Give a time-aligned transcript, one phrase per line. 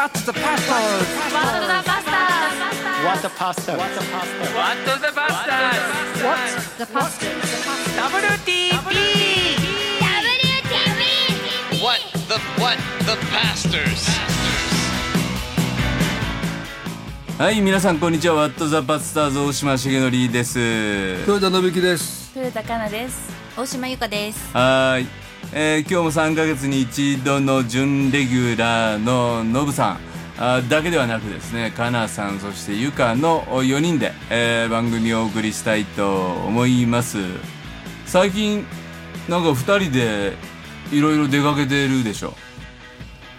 [0.00, 1.08] What the pastors?
[1.28, 2.96] What the pastors?
[3.04, 3.76] What the pasta?
[3.76, 4.48] What the pasta?
[4.56, 6.78] What the pastors?
[6.78, 7.50] The pastors.
[8.00, 8.96] WTP!
[11.84, 12.00] What
[12.30, 14.08] the what the pastors?
[17.36, 22.32] はい皆さんこんにちはワットザパスターズ大島重則です豊田信樹です。
[22.34, 23.30] 豊田香奈です。
[23.54, 24.56] 大島由香です。
[24.56, 25.06] はーい、
[25.52, 29.98] えー今日も3ヶ月に一度の準レギュラーのノブさん。
[30.38, 37.18] あーだけではなくですねかなさんそしてゆかの4人で、えー番組をお送りしたいと思います。
[38.06, 38.64] 最近
[39.28, 40.34] なんか2人で
[40.92, 42.34] いろいろ出かけてるでしょ？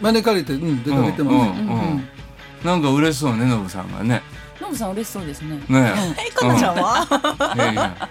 [0.02, 1.34] 招かれて、うん、出かけてます。
[1.34, 2.08] うんうんうん。
[2.64, 4.22] なんか嬉しそうねノブさんがね。
[4.62, 5.56] ノブさん嬉しそうですね。
[5.70, 5.94] ね
[6.28, 7.54] え、 かなちゃんは？
[7.56, 8.10] え、いやいや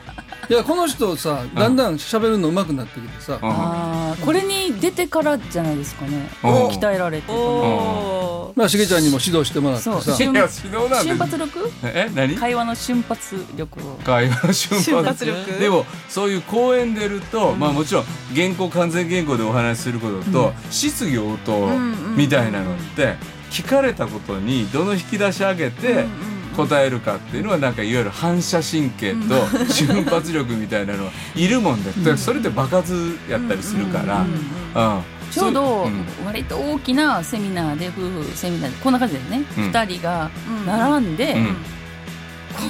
[0.51, 3.49] いや、この人さ、だんだん喋るの上手くなってきてさ、うん。
[3.49, 6.29] ああ、これに出てからじゃないですかね。
[6.42, 7.29] うん鍛えられて。
[7.29, 10.03] こまあ、しげちゃんにも指導してもらってそう。
[10.03, 11.70] さ、いや指導のなん瞬で発力？
[11.84, 12.34] え何？
[12.34, 13.95] 会話の瞬発力を。
[14.03, 15.61] 会話の瞬瞬発発力。
[15.61, 18.05] でもそういう講演出ると、まあもちろん
[18.35, 21.69] 原稿完全原稿でお話しすることと、質疑応答
[22.17, 23.14] みたいなのって
[23.53, 26.07] 聞かれたことにどの引き出し上げて
[26.56, 32.95] 答えるかっていうのはなんかいわゆる反射神経と 瞬発力みたいなのはいるもんで、それって場数
[33.29, 35.89] やったりするから、うんちょうど
[36.27, 39.65] 割と大きなセミナーで夫婦セミナーでこんな感じでね、うん。
[39.69, 40.31] 二人が
[40.67, 41.57] 並んで、うん。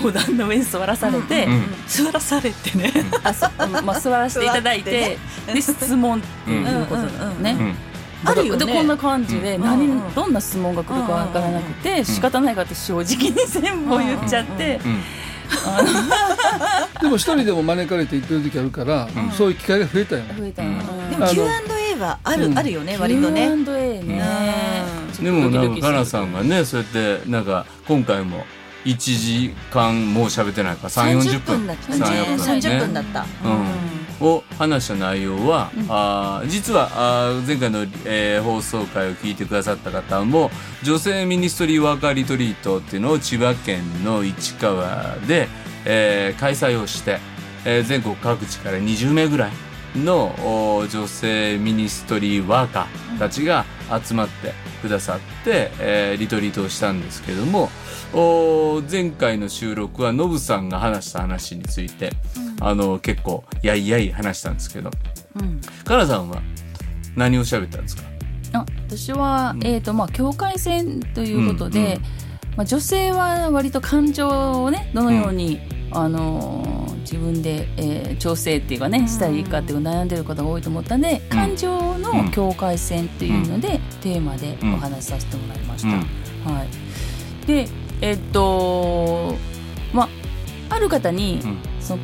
[0.02, 1.62] 講談の上に座らされて、うん。
[1.86, 2.92] 座らされてね。
[3.24, 3.66] あそう。
[3.66, 3.72] ん。
[3.84, 7.89] まあ、座らせていただいてで質問っていうことだよね。
[8.22, 8.66] うんあるよね。
[8.66, 9.62] でこんな感じでうん。
[9.62, 15.02] 何、うんうんどんな質問が来るかわからなくて、仕方ないからって正直に全部言っちゃって、うん
[17.00, 20.34] でも一人でも招かれて行ってる時あるから、そういう機会が増えたよね。
[20.38, 23.48] 増えたの、でも Q&A はある、うんあるよね、割とね。
[23.64, 24.22] Q&A ね、
[25.18, 25.24] うん。
[25.24, 25.92] でもなんかドキドキする。
[25.92, 28.44] かなさんがねそうやってなんか今回も
[28.84, 31.66] 1時間もう喋ってないから3 4 0分。
[31.66, 31.92] だった。
[31.96, 31.98] ね。
[31.98, 33.26] 3 30分だった。
[33.44, 33.66] うん、
[34.20, 40.50] を話した内容は、あー実はあー前回の、えー放送回を聞いてくださった方も
[40.82, 45.48] 女性ミニストリーワーカーリトリートっていうのを千葉県の市川で、
[45.84, 47.18] えー開催をして、
[47.64, 49.50] えー全国各地から20名ぐらい
[49.96, 50.34] の
[50.78, 53.64] お女性ミニストリーワーカーたちが
[54.04, 57.70] 集まってくださって、えーリトリートをしたんですけども
[58.12, 62.10] お前回の収録はノブさんが話した話について、
[62.60, 64.90] あの結構やいやい話したんですけど、
[65.36, 65.60] うん。
[65.84, 66.42] カナさんは
[67.16, 68.02] 何を喋ったんですか？
[68.52, 71.92] あ私は、えーとまあ、境界線ということで、うんうん
[72.56, 74.28] まあ、女性は割と感情
[74.64, 75.60] をねどのように、
[75.92, 85.88] あのー自分で、えー調整っていうかねしたらいいかっていう悩んでる方が多いと思ったんで、感情の境界線っていうので、テーマでお話しさせてもらいました。
[86.52, 87.68] はい、で
[88.00, 89.36] えっと
[89.92, 90.04] ま
[90.68, 91.58] あある方に、うん。
[91.80, 92.02] その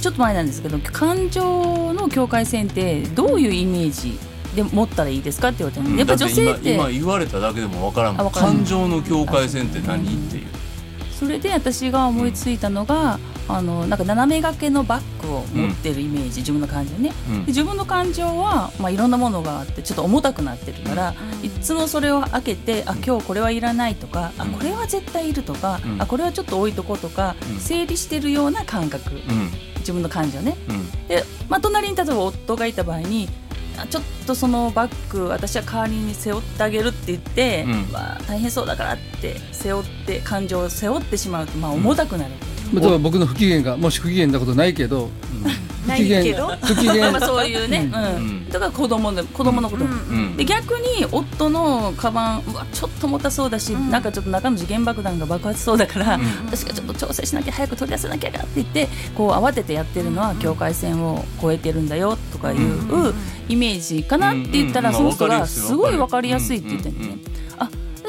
[0.00, 4.18] ちょっと前なんですけど感情の境界線ってどういうイメージ
[4.54, 8.16] で持ったらいいですかって言われたの、やっぱ女性ってだ今今言われただけでもわからん。
[8.30, 10.46] 感情の境界線って何っていう
[11.18, 13.18] それで私が思いついたのが、
[13.48, 17.40] あのなんか斜め掛けのバッグを持ってるイメージ、自分の感情ね、うん。
[17.40, 26.02] で自分の感情は、まあ、いろんなものがあってちょっと重たくなってるから、いつもそれを開けてあ今日これはいらないとか、あこれは絶対いるとか、うん。
[26.02, 27.60] あこれはちょっと置いとこうとか、うん。
[27.60, 29.20] 整理してるような感覚、うん。
[29.78, 30.56] 自分の感情ね。
[30.68, 31.08] うん。
[31.08, 33.47] で、まあ、隣に例えば夫がいた場合にあ
[33.86, 37.92] ちょっとそのバッグ私は代わりに背負ってあげるって言って、うん。
[37.92, 42.30] まあ、大変そうだからって背負って感情を背負ってしまうと、まあ、重たくなる、
[42.72, 45.10] 例えば僕の不機嫌が、もし不機嫌なことないけど、
[45.88, 46.46] ないけど。
[46.46, 47.10] 嫌、不機嫌。
[47.12, 48.16] まあ、そういうね、うん。
[48.16, 48.46] うん。
[48.52, 49.84] とか子供で子供のこと。
[49.84, 50.36] も、うん。
[50.36, 56.22] で逆に夫のカバンうわちょっと重たそうだし、なんかちょっと中の時限爆弾が爆発しそうだから、ん。
[56.46, 63.14] 私がちょっと調整しなきゃ早く取り出さなきゃって言ってこう慌ててやってるのは境界線を越えてるんだよとかいう
[63.48, 64.96] イメージかなって言ったら、うん。
[64.96, 67.18] その人がすごい分かりやすいって言ってね、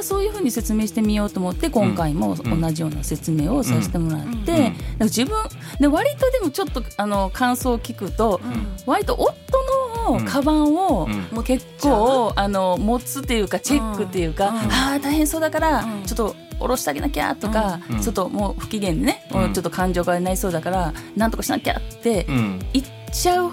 [0.04, 4.36] そういうふうに説明してみようと思って今回も同じような説明をさせてもらって、うん。
[4.36, 5.36] なんか自分
[5.80, 8.42] で割とでもちょっとあの感想を聞くと、
[8.86, 11.28] 割と夫のカバンをうん。
[11.32, 12.50] もう結構あ。
[12.50, 18.02] の持つっていうかチェックっていうか、ああ大変そうだからちょっと下ろしてあげなきゃとか、うん。
[18.02, 19.42] ちょっともう不機嫌でね、うん。
[19.42, 22.60] もうちょっと感情がなりそうだからなんとかしなきゃってうん。
[22.74, 23.52] 言っちゃう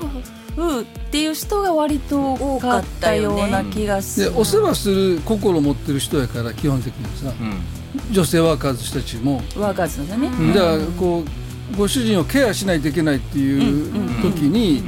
[0.57, 4.33] っていう人が割と多かったような気がすでる。
[4.39, 8.13] お世話する心を持ってる人やから基本的にさ、うん。
[8.13, 10.55] 女性ワーカーズたちも、ワーカーズですよね。
[10.55, 11.25] だからこ
[11.75, 14.83] うご主人をケアしないといけないっていう時に、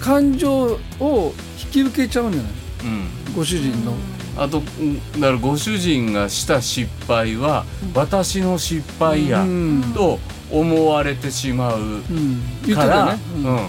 [0.00, 2.52] 感情を引き受けちゃうんじゃない？
[2.84, 3.34] うん。
[3.36, 3.92] ご主人の。
[4.34, 9.92] あとうんだからご主人がした失敗は私の失敗やうん。
[9.94, 10.18] と
[10.50, 12.02] 思われてしまううん。
[12.64, 13.20] 言ってから、たね。
[13.36, 13.68] うんうん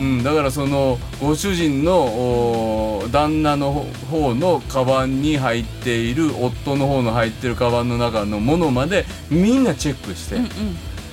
[0.00, 3.72] うん、だからそのご主人のお旦那の
[4.10, 10.40] 方のカバンに入っている夫の方の入ってるカバンの中のものまでみんなチェックして、う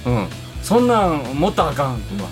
[0.10, 0.28] ん
[0.64, 2.30] そんなん持ったらあかんとか、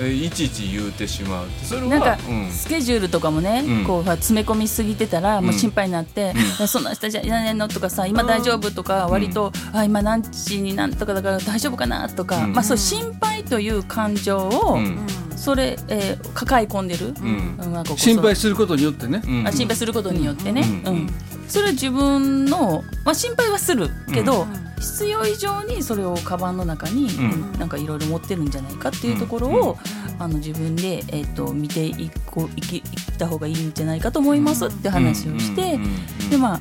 [0.00, 2.50] えいちいち言うてしまうそれはなんかうん。
[2.50, 3.84] スケジュールとかもね、うん。
[3.84, 12.52] こう詰め込みすぎてたらもう心配になって「いや そんな人じゃいらないの?」とかさ「今大丈夫?」とか割と「あ今何時になんとかだから大丈夫かな?」とか、うん。
[12.54, 14.98] まあそう心配という感情を、うん
[15.36, 17.56] それ、えー抱え込んでる、うん。
[17.58, 19.22] うんまあここ心配することによってね。
[19.24, 19.46] うん。
[19.46, 20.96] あ心配することによってね、ううん。
[21.06, 21.10] ん。
[21.48, 24.46] それは自分の、まあ、心配はするけど、
[24.80, 27.52] 必要以上にそれをカバンの中に、ん。
[27.58, 29.78] なんかいろいろ持ってるんじゃないかっていうところを、
[30.18, 32.82] あの自分で、えー、と見ていこいきいっ
[33.18, 35.82] た方がいいんじゃないかと思いますって話をして、うん。
[35.82, 35.90] うん。
[36.22, 36.30] うん。
[36.30, 36.60] でまあ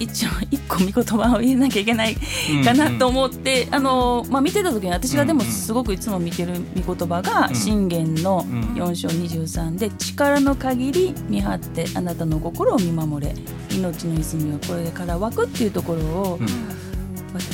[0.00, 2.16] 一応一個見言葉を入れなきゃいけない
[2.64, 13.34] かなと思って、あのまあ、見てた時に私がでもすごくいつも見てる見言葉がうん信玄のん4章23で「力の限り見張ってあなたの心を見守れ
[13.70, 16.38] 命の泉はこれから湧く」っていうところを、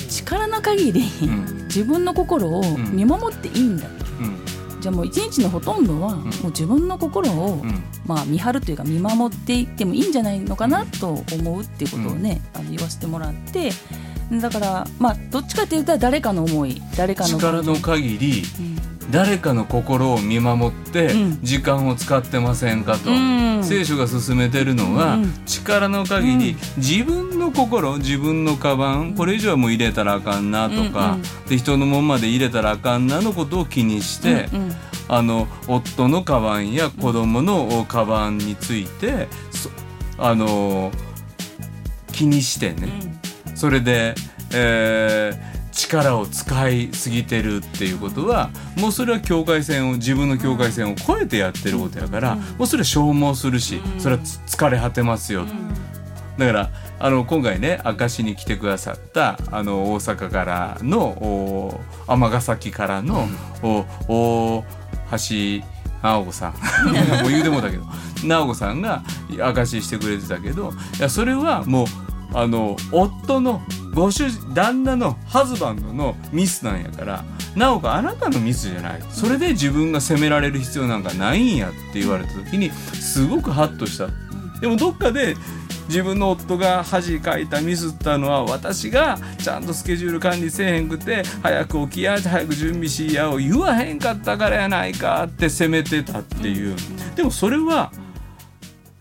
[0.09, 1.65] 力の限り、ん。
[1.65, 2.63] 自分の心を
[2.93, 4.04] 見守っていいんだと。
[4.85, 7.83] うんじゃあもう一日のほとんどはもう自分の心を、うん。
[8.05, 13.71] まあ、見張るというか見守っていってもいいんじゃないのかなと思うっていうことをね、あの言わせてもらって
[14.31, 18.43] だからまあどっちかっていうと誰かの思い誰かの力の限り
[19.11, 21.39] 誰かの心を見守ってうん。
[21.43, 23.65] 時間を使ってませんかと、うん。
[23.65, 25.45] 聖書が勧めてるのは、うん。
[25.47, 31.23] 力の限り自分の心自分のカバンこれ以上はもう入れたらあかんなとか、うんうん。
[31.49, 34.73] で人のもんまで入れたらあかんなのことを気にして、うんうん
[35.07, 39.69] あの夫のカバンや子供のカバンについて、そ
[40.17, 40.91] あの
[42.11, 43.21] 気にしてね、
[43.55, 44.15] それで、
[44.55, 45.55] えー
[45.89, 55.47] 力を使いすぎてるっていうことはもうそれは境界線を自分の境界線を越えてやってることやから、もうそれは消耗するし、それはつ疲れ果てますよ、
[56.39, 63.29] だからあの今回ね明石に来てくださったあの大阪からのお尼崎からの
[63.63, 64.65] お大
[65.13, 65.65] 橋
[66.03, 66.53] 直子さん。
[67.23, 67.85] もう言うてもだけど。
[68.25, 71.87] 直子さんが明かししてくれてたけどいやそれはもう
[72.35, 73.63] あの夫の
[73.95, 79.03] ご主人旦那のハズバンドのミスなんやから直子あなたのミスじゃない。
[79.11, 84.09] それで自分が責められる必要なんかないんやって言われた時にすごくハッとした。
[84.61, 85.37] でもどっかで
[85.89, 96.75] 自分の夫が恥かいたミスったのは私がちゃんとスケジュール管理せえへんくて早く起きや早く準備しやを言わへんかったからやないかって責めてたっていう。
[97.15, 97.93] でもそれは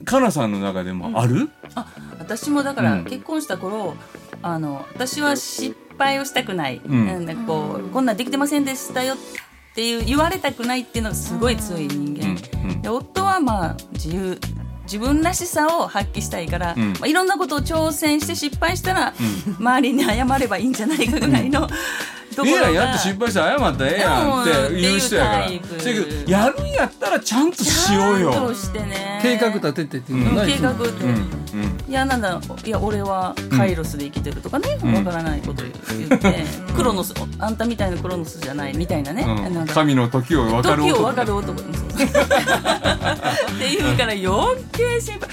[0.03, 1.87] かなさんの中でもある、あ
[2.23, 3.03] 私もだかうん。
[3.03, 3.95] ら結婚した頃、
[4.41, 7.25] あの私は失敗をしたくない、うん。
[7.25, 9.17] なんかこうこんなんできてませんでしたよっ
[9.75, 12.81] ていう言われたくないっていうのがすごい強い人間、うんうん。
[12.81, 14.39] で夫はまあ自由
[14.83, 16.93] 自分らしさを発揮したいから、うん。
[16.93, 19.13] まあ、いろんなことを挑戦して失敗したら、
[19.57, 21.69] 周りに謝ればいいんじゃないかぐらいの、
[22.45, 25.47] ええろがやんやって失敗して謝ったらええやんって言う人やから。
[25.79, 28.31] せやけどやるんやったらちゃんとしようよ。
[28.31, 29.19] ちゃんとしてね。
[29.21, 31.09] 計画立ててっていうのはない計画って、うん。
[31.09, 31.83] うん。
[31.87, 35.71] いやなんだいや俺はカイロスで生きてるとかねわ、からないこと言
[36.05, 39.53] って、クロノスあんたみたいなクロノスじゃないみたいなね、うん。
[39.53, 41.61] な神の時を分かる時を男分かる男。
[41.93, 45.29] っていうから余計心配。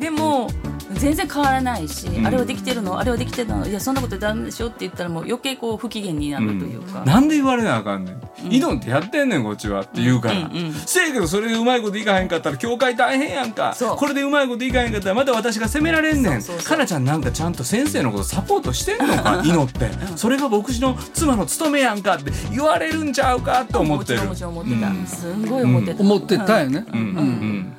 [0.00, 0.50] でも
[0.94, 2.26] 全然変わらないし、ん。
[2.26, 8.20] あれはできてるのあれはできてるのいやそんなことダメでしょって言ったらもう余計こう不機嫌になるというか、なんで言われなあかんねん。
[8.52, 10.38] イドンってやってんねんこっちはって言うから。
[10.38, 13.74] うんうんせやけどそれでうまいこといかへんかったら教会大変やんか。
[13.74, 13.96] そう。
[13.96, 16.42] これでうまいこといかへんかったらまた私が責められんねん。
[16.42, 16.68] そうそうそう。
[16.68, 19.90] かなちゃんなんかちゃんと先生のことサポートしてんのか 祈って。
[20.16, 24.24] それが僕の妻の務めやんかって言われるんちゃうかって思ってる。
[24.24, 25.06] もちろんもちろん思ってた、うん。
[25.06, 26.98] すんごい思ってた、思ってたよね、うん。
[26.98, 27.06] うん。
[27.06, 27.72] うん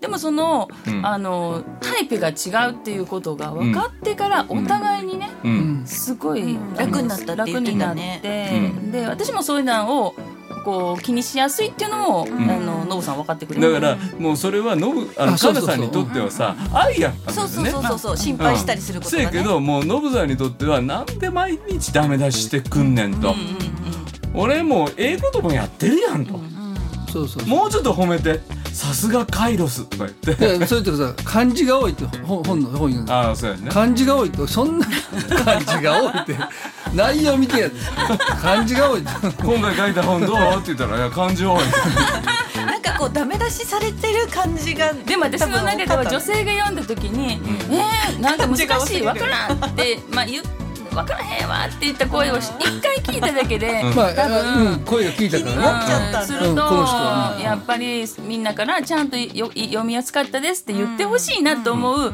[0.00, 1.06] でもその,、うん。
[1.06, 5.50] あのタイプが違うっていうことが分かってからお互いにね、うん。
[5.50, 6.74] うんすごい、ん。
[6.74, 8.20] 楽になったって言って楽になったね。
[8.22, 8.50] て、
[8.82, 8.92] うん。
[8.92, 10.14] で私もそういうのを
[10.64, 13.72] こう気にしやすいっていうのも、あのノブさん分かってくれる。
[13.72, 23.34] だからもうそれはノブあのカナさんにとってはさ愛やったんそうそうそうそうそう心配したりすることせやけどもうノブさんにとってはなんで毎日ダメ出ししてくんねんと、
[24.34, 26.40] 俺もうええこともやってるやんと、
[27.12, 27.48] そうそうそう。
[27.48, 28.40] もうちょっと褒めて
[28.74, 29.84] さすがカイロス。
[29.84, 30.58] とか言って。
[30.58, 33.70] でそれとさ漢字が多いって本本の本にああそうやね。
[33.70, 34.86] 漢字が多いとそんな
[35.44, 36.36] 漢字が多いって
[36.94, 37.74] 内容見てやで
[38.40, 39.08] 漢字が多いって
[39.42, 40.36] 今回書いた本どう？
[40.36, 41.60] って言ったら「いや漢字多い」
[42.66, 47.40] なんかこうダメ出ししされてる感じがでも私の中では女性が読んだ時に
[47.70, 50.44] 「えー、なんか難しいわからん」って、まあ、言う
[50.94, 55.86] 分からへんわって言った声をし一回聞いただけで、うん、声が聞いたからね。
[55.86, 62.12] ちゃったうんすると、やっぱりみんなからちゃんとよ読みやすかったですって言ってほしいなと思う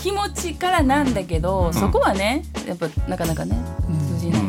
[0.00, 3.56] 気持ちからなんだけど、そこはねやっぱなかなかね
[4.12, 4.42] 通じない、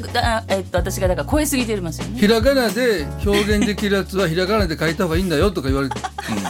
[0.00, 2.18] ぐぐだえっと私がだから超えすぎてますよね。
[2.18, 6.00] ひらがなで表現できるやつはひらがなで書いた方がいいんだよとか言われて、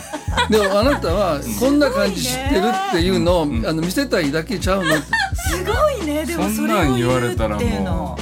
[0.50, 2.60] でもあなたはこんな感じ知ってる
[2.90, 5.04] っていうのを、あの見せたいだけちゃうのって
[5.54, 6.24] すごいね。
[6.26, 8.16] でもそれを言われたらいうの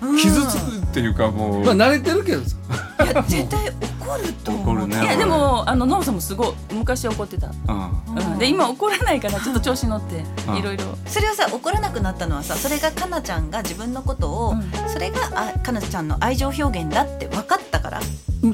[0.00, 1.64] もう傷つくっていうかもう。
[1.64, 2.56] まあ慣れてるけどさ
[3.04, 4.76] いや絶対怒ると思う。
[4.76, 8.32] 怒るねいやでもあのノブさんもすごい昔怒ってた、うん。
[8.32, 10.56] うん、で今怒らないからちょっと調子乗ってうん。
[10.56, 10.84] いろいろ。
[11.06, 14.88] それはさ怒らなくなったのはさそれがかなちゃんが自分のことを、うん。
[14.88, 15.20] それが
[15.54, 18.00] あかなちゃんの愛情表現だって分かったから。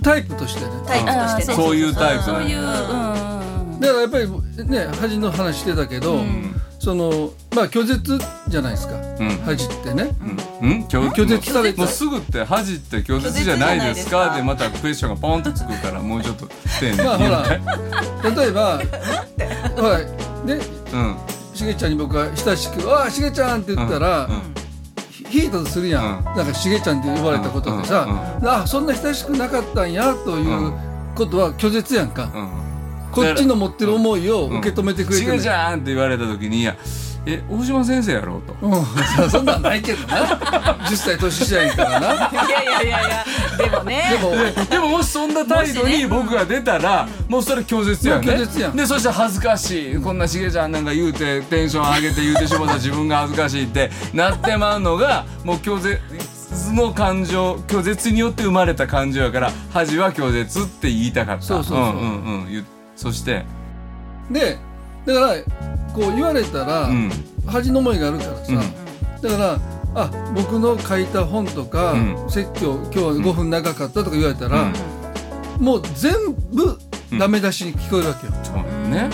[0.02, 0.70] タイプとしてね。
[0.86, 1.54] タイプとしてね。
[1.54, 6.20] そういうタイプそういう、うんうんうん、だからやっぱりね恥の話してたけど、
[6.78, 8.18] そのまあ拒絶
[8.48, 9.30] じゃないですか、うん。
[9.44, 10.10] 恥ってね、
[10.62, 10.70] うん。
[10.70, 10.84] うん？
[10.84, 14.34] 拒拒絶されたもうすぐって恥って拒絶じゃないですか。
[14.34, 17.42] でまたクエスチョンがポンとつくからもうちょっと丁寧にまあほら。
[18.36, 18.80] 例えば
[19.76, 20.60] ほらね
[20.92, 21.16] うん。
[21.54, 24.54] しげちゃんに僕が親しく「ああしげちゃん」って言ったら、うん。
[25.30, 26.24] ひ引いたとするやん、うん。
[26.36, 28.06] なんかしげちゃんって呼ばれたことでさ、
[28.44, 30.72] あそんな親しくなかったんやという
[31.16, 32.67] ことは拒絶やんか、うん
[33.12, 36.76] こっちの持ってる思いを受け止めてくれてる、しげちゃんって言われた時にいや
[37.26, 38.56] え大島先生やろうと。
[38.62, 38.84] うん、
[39.24, 40.16] そ そんなんないけどな。
[40.86, 42.06] 10歳年下やんからな。
[42.06, 43.24] いやいやいやいや
[43.58, 44.04] でもね。
[44.18, 48.32] でもででももしそんな態度に僕が出たらもうそれ拒絶やんね。
[48.32, 48.76] 拒絶やん。
[48.76, 56.00] でそして恥ずかしいこんなしげちゃんなんか言うてテンション上げて言うてしまった自分が恥ずかしいってなってまうのがもう拒絶
[56.72, 61.42] の感情拒絶によって生まれた感情やから恥は拒絶って言いたかった。
[61.42, 61.86] そうそうそう。
[61.86, 61.94] んうんう
[62.46, 62.64] ん言う
[62.98, 63.44] そして？
[64.30, 64.58] で
[65.06, 65.34] だから
[65.94, 67.10] こう言われたら、うん。
[67.46, 68.58] 恥の思いがあるからさ、うん。
[69.22, 69.58] だから
[69.94, 72.30] あ僕の書いた本とか、うん。
[72.30, 74.70] 説教今日は5分長かったとか言われたら、
[75.58, 76.12] もう全
[76.52, 76.76] 部
[77.18, 78.32] ダメ出しに聞こえるわけよ。
[78.42, 78.56] そう
[78.90, 79.08] ね。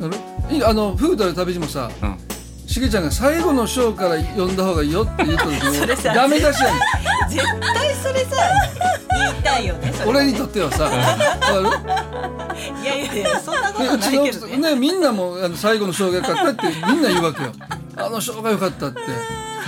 [0.00, 0.16] だか
[0.50, 2.29] らいあのフードの旅路もさうん
[2.70, 6.78] しげちゃんが最後の章から読んだ方がいいよって言った時にさダメ出しやね
[7.26, 7.28] ん。
[7.28, 8.36] 絶対それさ
[9.10, 17.52] 言いたいよね俺にとってはさいやいやいやそんなことうちの奥さないけどねんねみんなもあの最後の章が良かったってみんな言うわけよ。
[17.96, 19.00] あの章が良かったって。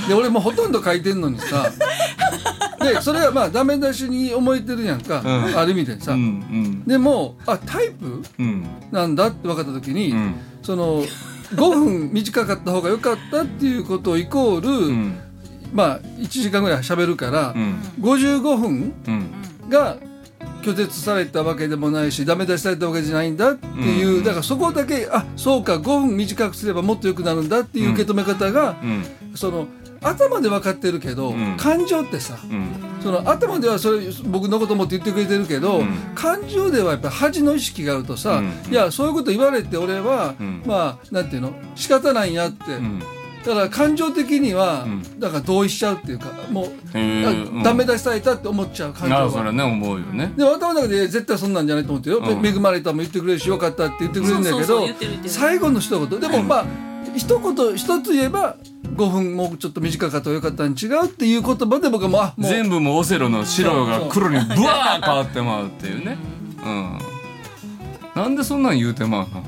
[0.06, 1.73] で俺もほとんど書いてんのにさ。
[2.80, 5.59] でそれはまあダメ出しに思えてるやんか、うん。
[5.59, 6.85] ある意味でさ、うんうん。
[6.85, 8.23] でもあタイプ？
[8.38, 8.64] うん。
[8.92, 10.37] なんだって分かった時に、うん。
[10.62, 11.02] その
[11.50, 15.18] 5分短かった方が良かったっていうことイコール、うん。
[15.72, 17.75] まあ1時間ぐらい喋るから、うん。
[18.00, 19.68] 55分うん。
[19.68, 19.96] が
[20.62, 24.25] 拒絶されたわけでもないしダメ出しされたわけじゃないんだっていう、うん。
[24.25, 29.04] だからそこだけあそうか5分短くすればもっと良くなるんだっていう受け止め方が、うん。
[29.34, 29.66] その
[30.02, 31.56] 頭で分かってるけど、ん。
[31.56, 32.68] 感情ってさうん。
[33.02, 35.88] その頭ではそれ僕のこともって言ってくれてるけど、うん。
[36.14, 38.73] 感情ではやっぱ恥の意識があるとさ、うん。
[38.73, 40.62] いやそういうこと言われて俺は、うん。
[40.66, 41.52] まあなんていうの？
[41.75, 43.00] 仕方ないんやって、うん。
[43.44, 45.21] だから感情的には、うん。
[45.21, 49.25] だから同意しちゃうっていうかもう、ダメ出しされたって思っちゃう感情は。
[49.25, 50.32] あそれはね思うよね。
[50.37, 52.47] でも頭の中で絶対そんなんじゃないと思ってよ、うん。
[52.47, 54.87] 恵まれたも言ってくれるしよかったって言ってくれるんだけど
[55.26, 56.21] 最後の一言。
[56.21, 56.66] でもまあ
[57.16, 58.57] 一言一つ言えば
[58.95, 62.50] 5分もうちょっと短かったらよかったに違うっていう言葉で僕はもうあもう。
[62.50, 66.16] 全部もうオセロの白が黒にブワー変わってまうっていうね。
[66.64, 66.99] うん。
[68.14, 69.42] なんでそんなん言うてまうの？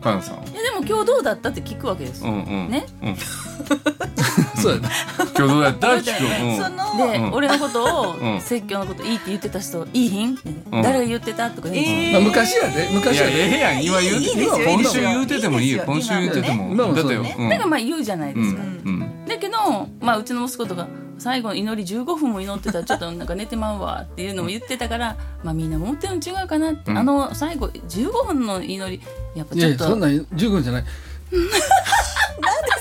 [0.00, 2.70] かなさんいやでも今日どうだったって聞くわけですよ、うんうん。
[2.70, 2.86] ね？
[3.02, 3.16] うん
[4.64, 6.56] そうやな今日どうやった聞く。
[6.62, 7.32] そので、うん。
[7.32, 10.38] 俺のことを、うん説教のこといいって言ってた人いいひん、
[10.72, 10.82] うん。
[10.82, 11.50] 誰が言ってた？
[11.50, 11.82] とか言う。
[11.82, 11.84] ん。
[11.84, 12.88] ですよまあ、昔やで。
[12.92, 13.32] 昔やで。
[13.32, 13.84] ええやん。
[13.84, 14.58] 今言ういいですよ。
[14.66, 15.82] 今週言うててもいいよ。
[15.86, 16.68] 今週言うてても。
[16.72, 17.24] 今もだってよ。
[17.24, 17.36] そうね。
[17.38, 17.48] うん。
[17.50, 18.68] だからまあ言うじゃないですか、うん。
[18.68, 19.26] うん。
[19.26, 20.86] だけど、まあ、うちの息子とか
[21.18, 26.98] 最後の祈り15分も祈ってたらちょっとなんか寝てまうわっていうのも言ってたから、まあみんなも思ってるの違うかなって、うん。
[26.98, 29.00] あの最後15分の祈り
[29.34, 30.84] やっぱいちょっとやいやそんなん十分じゃない。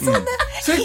[0.03, 0.11] 説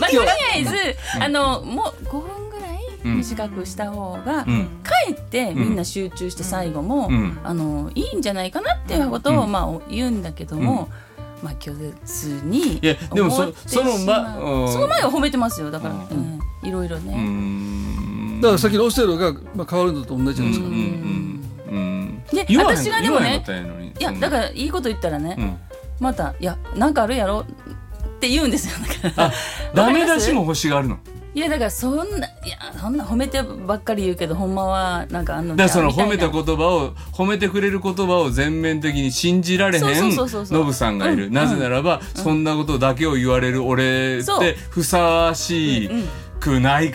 [0.01, 0.73] まあ、と教りあえず、
[1.21, 4.67] あのもう5分ぐらい短くした方が、うん。
[4.83, 7.39] かえってみんな集中して最後も、うん。
[7.45, 9.53] あのいいんじゃないかなっていうことを、うん。
[9.53, 10.89] まあ、言うんだけども、
[11.43, 14.73] まあ拒絶にいやでもそそのまうん。
[14.73, 16.41] その前は褒めてますよだから、ううん。
[16.63, 18.41] いろいろうね、ん。
[18.41, 20.73] だからさっきのオセロが、まあ、変わるのと同じじゃないですか、うん。
[20.73, 20.79] うん
[21.71, 23.43] うんで私がでもね
[23.99, 25.59] いやだからいいこと言ったらね、うん。
[26.01, 27.45] また「いやなんかあるやろ」
[28.19, 28.75] って言うんですよ。
[29.03, 29.29] だから。
[29.29, 29.33] あ
[29.75, 30.99] ダメ出しも欲しがるの？
[31.35, 39.85] いいやだからそんないやそんな褒めてばっかり言うけどほんまはなんかあんのだからその褒めた言葉を褒めてくれる言葉を全面的に信じられへん
[40.17, 41.33] ノブさんがいる、うん。
[41.33, 45.89] なぜならば、そんなことだけを言われる俺ってふさわし
[46.41, 46.93] くない、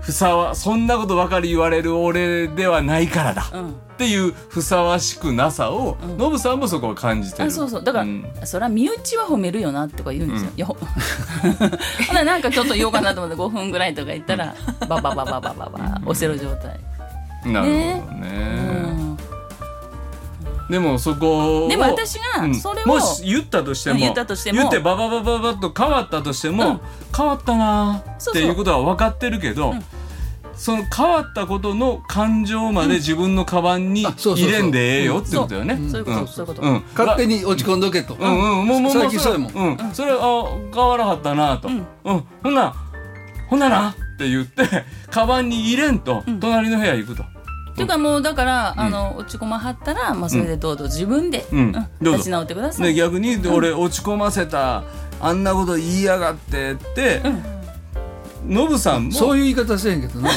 [0.00, 7.48] ふさわそんなことばかり言われる俺ではないからだ、うんっていうふさわしくなさを、ノブさんもそこは感じてる。
[7.48, 7.84] あそうそう。
[7.84, 8.24] だから、ん。
[8.44, 14.54] そりゃ身内は褒めるよなとか言うんですよ、いやほほななんかちょっと言おうかなと思って5分ぐらいとか言ったら
[14.88, 16.80] ババババババババオセロ状態、
[17.44, 17.66] なる
[18.00, 18.56] ほどね。
[20.68, 20.72] うん。
[20.72, 22.54] でもそこをでも私がうん。
[22.56, 24.58] それをもし言ったとしてもうん言ったとしても。
[24.58, 26.80] 言ってバババババッと変わったとしても、うん
[27.16, 29.74] 変わったなっていうことは分かってるけど、
[30.62, 35.76] その変わったことの感情まで自分のカバンに入れんでええよってことよね。
[35.90, 35.98] そう。
[35.98, 36.84] いうこと、んそういうこと、うん。
[36.96, 38.60] 勝手に落ち込んどけと、うん。
[38.60, 38.66] うん。
[38.68, 39.76] もうもうもう最近そうやもん。
[39.76, 40.16] うん、それあ
[40.72, 41.84] 変わらはったなと、うん。
[42.44, 42.76] ほんな
[43.50, 44.62] ほんならって言って
[45.10, 47.24] カバンに入れんと隣の部屋行くと。
[47.24, 51.72] っていうかもうだから、あの落ち込まはったら、まあ、それでどうぞ自分で、うん。
[51.72, 52.12] どうぞ。
[52.12, 54.84] 立ち直ってくださでい、逆に俺落ち込ませた
[55.20, 57.20] あんなこと言いやがってって、
[58.46, 60.30] ノブさんもそういう言い方せえへんけどな。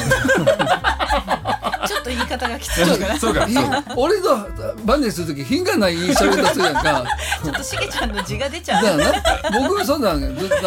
[1.86, 3.56] ちょっと言い方がきついから そうかひ
[3.96, 4.48] 俺と
[4.84, 7.04] バネする時品がない言い方するやんか。
[7.42, 8.84] ちょっとしげちゃんの字が出ちゃう。
[8.84, 9.68] だからな。
[9.68, 10.18] 僕そんなな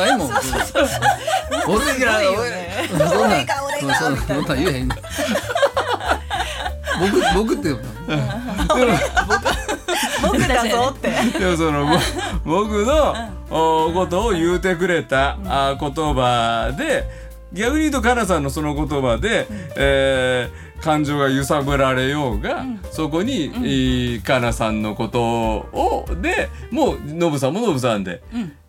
[0.07, 0.29] いもん。
[0.31, 0.73] 俺す
[1.67, 2.89] ごいよね。
[2.89, 4.89] そんなん俺が俺がそ言えへん
[6.99, 7.83] 僕僕って言うの。
[10.21, 11.09] 僕だぞって。
[11.39, 11.97] でもそのぼ
[12.43, 13.15] 僕の
[13.49, 17.05] おことを言うてくれたあ言葉で
[17.53, 28.21] 逆に言うとかなさんのその言葉で、えー感情が揺さぶられようが、そこに、えーかなさんのことをでもうノブさんもノブさんで、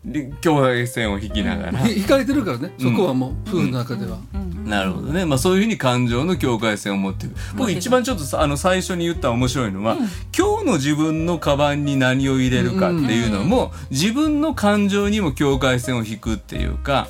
[0.05, 1.79] で兄弟線を引きながら。
[1.79, 2.73] ひ惹かれてるからね。
[2.79, 4.19] そこはもう夫婦の中では、
[4.65, 5.25] なるほどね。
[5.25, 7.37] まあそういうふうに感情の境界線を持っていく。
[7.57, 9.97] 僕一番ちょっとさあの最初に言った面白いのは、
[10.37, 17.07] 今日の自分のカバンに何を入れるかっていうのも、自分の感情にも境界線を引くっていうか、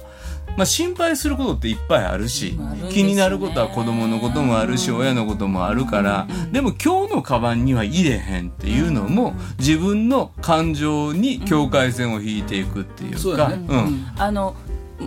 [0.57, 2.59] まあ心配することっていっぱいあるし、
[2.91, 13.53] 気になることは子供のこともあるし、親のこともあるから、でも今日のカバンには入れへんっていうのも、自分の感情に境界線を引いていくっていうか、
[14.19, 14.55] あの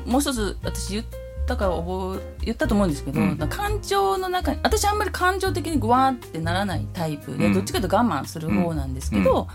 [0.06, 1.06] もう一つ私言っ
[1.46, 3.38] たか覚え言ったと思うんですけど、うん。
[3.38, 7.54] 感情の中に私あんまり感情的にグワーってならないタイプで、うん。
[7.54, 9.48] どっちかというと我慢する方なんですけど、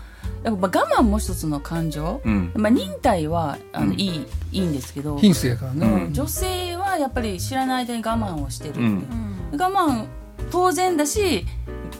[0.43, 2.51] やっぱ我慢も一つの感情、うん。
[2.55, 3.93] まあ、忍耐はあの、うん。
[3.99, 6.13] いいいいんですけど、品性やからね、うん。
[6.13, 8.83] 女性はやっぱり知らない間に我慢をしてる、う。
[8.83, 9.03] ん。
[9.51, 10.05] 我慢
[10.51, 11.45] 当然だし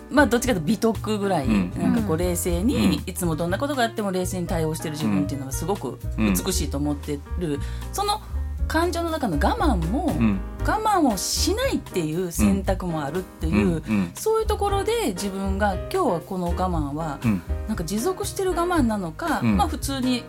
[0.09, 1.73] まあどっちかというと美徳ぐらい、うん。
[1.77, 2.93] なんかこう冷静に、うん。
[3.05, 6.33] いつもどんなことがあっても冷静に対応してる自分っていうのがすごくうん。
[6.33, 7.59] 美しいと思ってる、
[7.91, 8.21] その
[8.69, 10.39] 感情の中の我慢も、うん。
[10.59, 17.41] 我慢をしないっていう選択もあるっていう、うんうんそういうところで自分が今日はこの我慢は、うん。
[17.67, 19.57] なんか持続してる我慢なのか、うん。
[19.57, 20.23] まあ普通に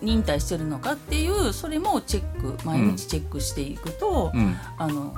[0.00, 4.56] 忍耐してるのかっていうそれもチェック毎日チェックしていくと、うん。
[4.76, 5.14] あの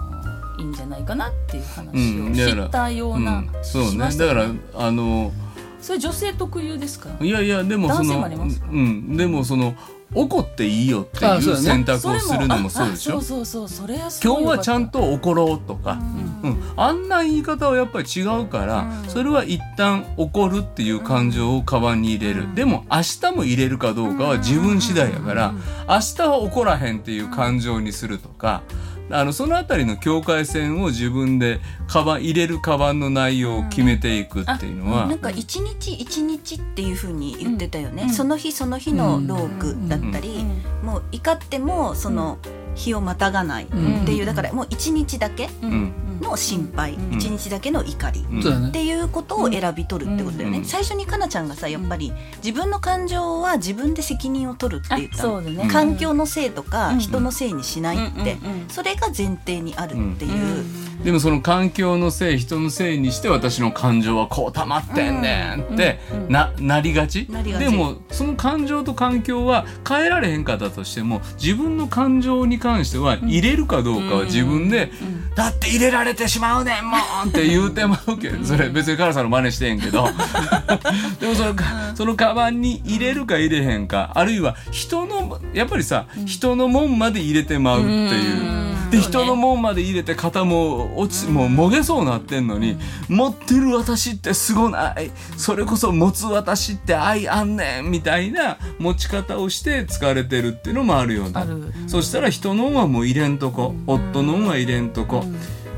[0.59, 2.33] いいんじゃないかなっていう話うん。
[2.33, 3.51] を知ったような、うん。
[3.62, 3.99] そうね。
[3.99, 5.33] だからねあの
[5.81, 7.11] それ女性特有ですか？
[7.21, 9.17] いやいやでもそ男性ものありますうん。
[9.17, 9.75] でもその
[10.14, 13.20] 怒っていいよっていう選択をするのもそうでしょ？
[13.20, 15.98] そうそうそうそれ今日はちゃんとと怒ろうとか、
[16.42, 16.62] うん。
[16.77, 25.53] あんな言い方はやっぱり違うから、それは一旦怒るっていう感情をカバンに入れる、でも明日も入れるかどうかは自分次第やから、
[25.88, 28.62] 明日は怒らへんっていう感情にするとか
[29.11, 38.11] あのそのあたりの境界線を自分でカバン入れるカバンの内容を決めていくっていうのは、なんか一日一日っていう風に言ってたよね、うん。
[38.11, 40.45] その日その日のロークだったり、
[40.83, 42.38] もう怒ってもその
[42.75, 43.67] 日をまたがないっ
[44.05, 45.93] ていう、だからもう一日だけうん。
[46.21, 46.95] の心配。
[46.95, 47.15] うん。
[47.15, 50.65] 一、日だけの怒り、っていうことを選び取るってことだよね、うん。
[50.65, 55.41] 最初にかなちゃんがさやっぱり自分の感情は自分で責任を取るって言ったの。
[55.41, 55.69] ね。
[55.71, 56.99] 環境のせいとかうん。
[57.01, 58.69] 人のせいにしないって、うんうんうん。
[58.69, 60.65] それが前提にあるっていう、
[61.05, 67.27] でもその環境のせい人のせいにして私の感情はこう溜まってんねんってななりがち？
[67.29, 67.65] なりがち。
[67.65, 74.90] でもその感情と環境は変えられへんかったとしても自分の感情に関しては入れるかどうかは自分で
[75.37, 76.96] 「だって入れられてしまうねんも
[77.27, 80.09] ん!」って言うてまうけどそれ別にカラさんの真似してんけど。
[81.20, 88.74] でもそのかそのカバンに入れるか入れへんかあるいは人のやっぱりさ人のもんまで入れてまうっていう。
[88.90, 92.77] で人のもんまで入れて肩も落ちもうもげそうなってんのに
[93.09, 95.11] 持ってる私ってすごない。
[95.37, 97.90] それこそ持つ私って愛あんねん。
[97.90, 101.47] みたいな持ち方をして疲れてるっていうのもあるような。
[101.87, 103.75] そしたら人のんはもう入れんとこ。
[103.87, 105.25] 夫のんは入れんとこ、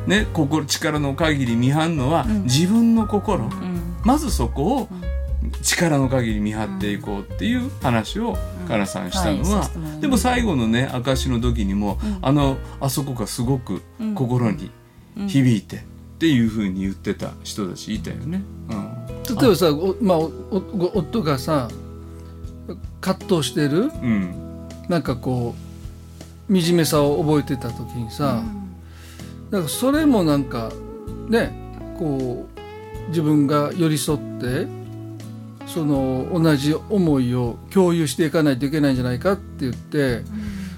[0.07, 3.51] ね、心力の限り見張んのは自分の心、
[4.05, 4.89] まずそこを
[5.63, 8.37] 力の限り見張っていこうっていう話を
[8.67, 13.83] かなさんしたのは、でも最後のね証の時にも、あのあそこがすごく
[14.15, 14.71] 心に
[15.29, 15.81] 響いてっ
[16.19, 18.43] ていうふうに言ってた人たちいたよね。
[18.71, 19.07] うん。
[19.37, 21.69] 例えばさおまあ、おお夫がさ
[23.01, 24.69] 葛藤してるうん。
[24.89, 25.55] なんかこ
[26.49, 28.43] う惨めさを覚えてた時にさ、
[29.51, 30.71] なんかそれもなんか
[31.29, 31.53] ね
[31.99, 34.67] こう自分が寄り添って
[35.67, 40.23] その同じ思いを共有していかないといけないんじゃないかって言って、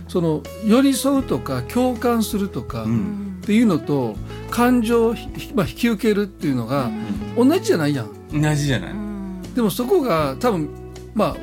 [0.09, 3.29] その寄り添うとか共感するとかん。
[3.43, 4.15] っていうのと
[4.51, 6.91] 感情をひ、まあ、引き受けるっていうのが
[7.35, 8.11] 同じじゃないやん。
[8.31, 8.91] 同じじゃない。
[9.55, 10.69] でもそこが多分
[11.15, 11.37] まあ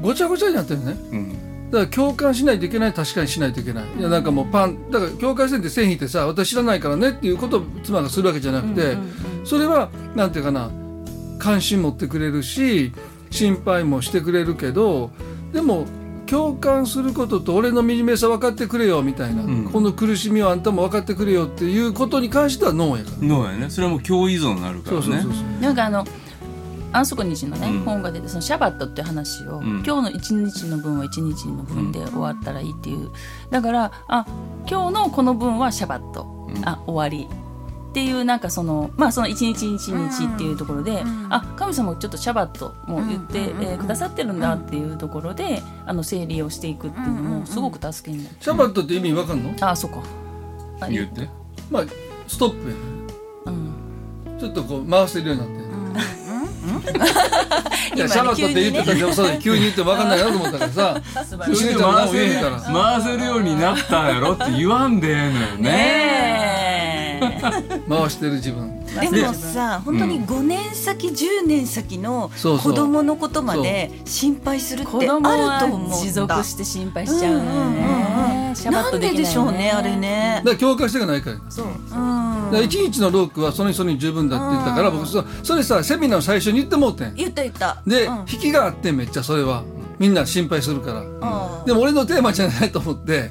[0.00, 0.96] ごちゃごちゃになってるね。
[1.12, 1.70] うん。
[1.70, 3.84] だから共感しないといけない確かにしないといけない。
[3.96, 8.96] いやなんかもうパンだから境界線って線引いてさ私知らないからねっていうことを妻がするわけじゃなくて、
[9.44, 10.68] それはなんていうかな
[11.42, 12.92] 関心持ってくれるし
[13.32, 15.10] 心配もしてくれるけど
[15.52, 15.86] でも
[16.26, 19.68] 共感することと俺の惨めさ分かってくれよみたいな、ん。
[19.70, 23.68] この苦しみをあんたも分かってくれよっていうことに関してはノーやから、のやね。
[23.68, 25.02] それはもう共依存になるからね。
[25.02, 25.60] そうそうそうそう。
[25.60, 26.06] なんかあの
[26.92, 27.80] 安息日のね、うん。
[27.80, 29.82] 本が出てそのシャバットっていう話を、ん。
[29.84, 33.10] 今日の一日の分は一日の分で終わったらいいっていう。
[33.50, 34.24] だからあ
[34.70, 37.28] 今日のこの分はシャバット、あ終わり
[37.92, 49.54] っていうなんかそのまあその一日一日っていうところで、あ神様ちょっとシャバットも言って、えーくださってるんだっていうところであの整理をしていくっていうのもすごく助けになる、シャバットって意味分かんの？
[49.60, 50.02] あそっか
[50.80, 51.28] あ言って。
[51.70, 51.84] まあ
[52.26, 52.74] ストップ
[53.44, 53.74] うん。
[54.38, 55.62] ちょっとこう回せるようになってる。
[57.94, 61.02] いやシャバットって言ってたけど、そう急に言っても分かんないなと思ったからさ。
[61.14, 61.66] 回せ
[63.16, 65.62] るようになったんやろって言わんでええのよね。
[65.62, 66.51] ねえ
[67.88, 68.84] 回してる自分。
[69.10, 72.72] でもさ本当に5年先10年先のそうそう。
[72.72, 75.96] 子供のことまで心配するってあ子ると思うんだ。
[75.96, 80.42] 持続して心配しちゃうのようんなんとでででしょうねあれね。
[80.44, 81.36] だから共感してがないから。
[81.48, 81.66] そう。
[81.66, 87.14] うんだから一日のロークはその人に十分だって言ったから、僕そそれさセミナーの最初に言ってもうてん。
[87.14, 87.82] 言った言った。
[87.86, 88.18] で、うん。
[88.30, 89.62] 引きがあってんめっちゃそれは
[89.98, 91.00] みんな心配するから。
[91.00, 91.04] う
[91.62, 91.64] ん。
[91.66, 93.30] でも俺のテーマじゃないと思って、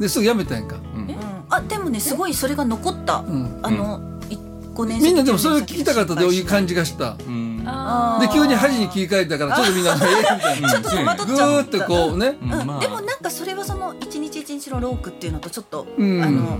[0.00, 0.76] ですぐやめたんやんか。
[0.96, 1.05] うん
[1.50, 3.20] あでもねすごいそれが残った。
[3.20, 3.60] ん。
[3.62, 4.36] あのい
[4.74, 7.16] 5年みんなでもそれを聞きたかったというじ感じがした。
[7.26, 7.62] うん。
[7.66, 10.68] あで急に恥に切り替えたからちょっとみんなええみたいな。
[10.70, 12.36] ちょっと戸惑ぐっちゃってこうね。
[12.42, 12.48] うん。
[12.66, 12.80] まあ。
[12.80, 16.22] でもなんかそれはその一日一日のロークっていうのとちょっと、うん。
[16.22, 16.58] あの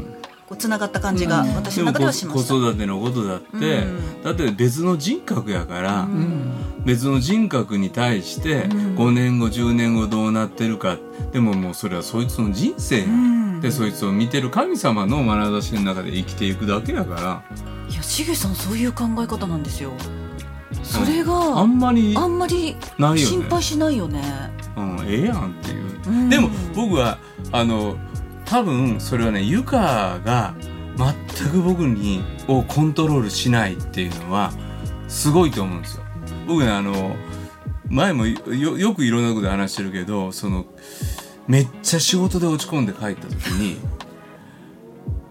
[0.49, 2.55] こうつながった感じが私の中ではしました。
[2.55, 4.22] 子育てのことだって、うん。
[4.22, 6.53] だって別の人格やから、うん。
[6.85, 10.96] 別の人格に対して5年後10年後どうなってるか。
[11.33, 13.36] でももうそれはそいつの人生や、ん
[13.66, 17.57] でそいつを見てる神様の眼差しの中で生きていくだけやから。
[17.88, 19.92] いやしげさんそういう考え方なんですよ。
[20.85, 22.76] それが、あんまりあんまり
[23.16, 24.22] 心配しないよね。
[24.76, 26.29] うん、ええやんっていう、うん。
[26.29, 27.18] でも僕は
[27.50, 27.96] あの
[28.44, 30.55] 多分それはねゆかが
[30.96, 34.52] 全く僕にをコントロールしないっていうのは
[35.09, 36.05] すごいと思うんですよ。
[36.46, 37.16] 僕ねあの
[37.88, 40.66] 前もよよくいろんなことで話してるけどその
[41.48, 43.78] めっちゃ仕事で落ち込んで帰った時に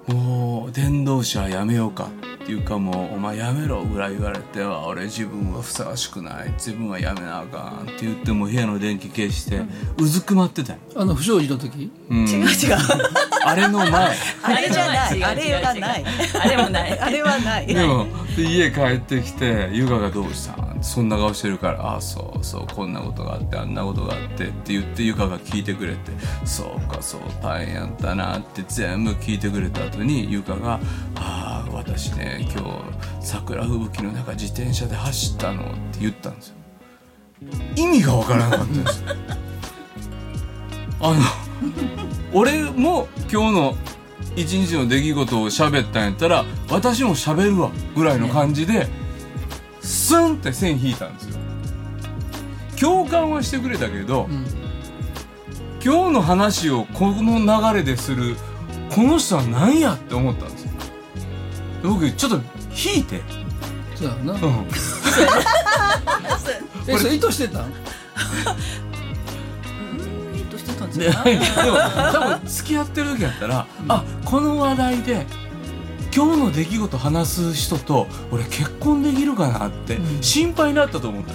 [0.08, 2.10] もう電動車やめようか
[2.43, 9.63] っていうかもうお前やめろぐらい言われては俺自分はふさわしくない自分はやめなあかんって言っても部屋の電気消して
[9.97, 11.91] うずくまってたよ、あの不祥事の時？
[12.10, 12.47] うん、違う違う。
[13.45, 13.89] あれの前
[14.43, 15.23] あれじゃない。
[15.23, 16.03] あれがない。
[16.41, 17.67] あれもないあれはない。
[17.67, 20.53] でもで家帰ってきて「優香がどうした？
[20.62, 26.12] ん?」そんな顔してるから「ああそうそうこんなことがあってあんなことがあって」って言って優香が聞いてくれて
[26.45, 30.79] 「そうかそう大変やったな」って全部聞いてくれた後に優香が
[31.15, 32.67] 「ああ私ね今日
[33.21, 36.55] 桜吹雪の中自転車で走ったの」って言ったんですよ
[37.75, 39.15] 意味がわからなかったんですよ
[41.06, 41.22] あの
[42.34, 43.78] 俺も今日の
[44.36, 48.88] 一日の出来事を喋ったんやったら私も喋るわぐらいの感じで
[49.82, 51.38] スンって線引いたんですよ。
[52.80, 54.48] 共感はしてくれたけど、ん。
[55.84, 57.46] 今日の話をこの流
[57.78, 58.36] れでする
[58.89, 60.72] この人は何やって思ったんですよ。
[61.84, 62.39] で僕ちょっと
[62.72, 63.22] 引いて、
[63.94, 64.34] そうやな。
[64.34, 64.39] うん、
[66.88, 67.60] えそれ意図してた
[70.86, 71.78] んうん意図してったんで でも
[72.12, 75.26] 多分付き合ってる時やったら、あこの話題で
[76.15, 81.34] 今日の出来事話す人と俺結婚できるかなって心配になったと思った、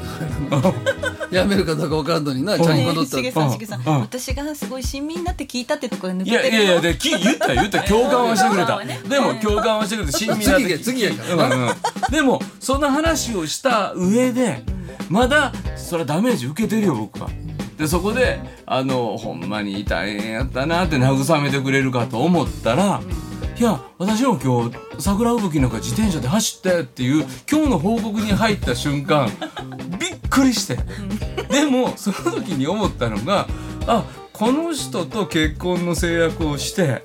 [1.30, 4.00] やめるかどうか分からんのになちゃんねと戻ったらしげさんしげさん、うん。
[4.00, 9.00] 私がすごい親身になって聞いたってところ抜いやけてるよいやいやでき言った言った共感はしてくれた、ね。
[9.06, 11.62] でも共感はしてくれて親身になって次やからなうん。
[11.66, 11.74] うん。
[12.10, 14.62] でもその話をした上で
[15.10, 17.28] まだそれはダメージ受けてるよ僕は。
[17.80, 23.00] でそこであのほんまに大変やったなって慰めてくれるかと思ったら
[23.58, 29.30] 「いや私も今日桜吹雪なんか自転車で走ったよ」っていう今日の報告に入った瞬間
[29.98, 30.78] びっくりして。
[31.50, 33.48] でもその時に思ったのが
[33.86, 37.02] あこの人と結婚の制約をしてで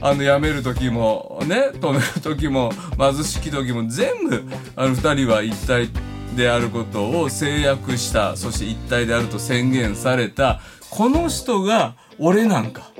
[0.00, 4.44] あの辞める時もね止める時も貧しき時も全部
[4.76, 5.88] あの2人は一体
[6.36, 12.92] であることを制約したそして一体であると宣言されたこの人が俺なんか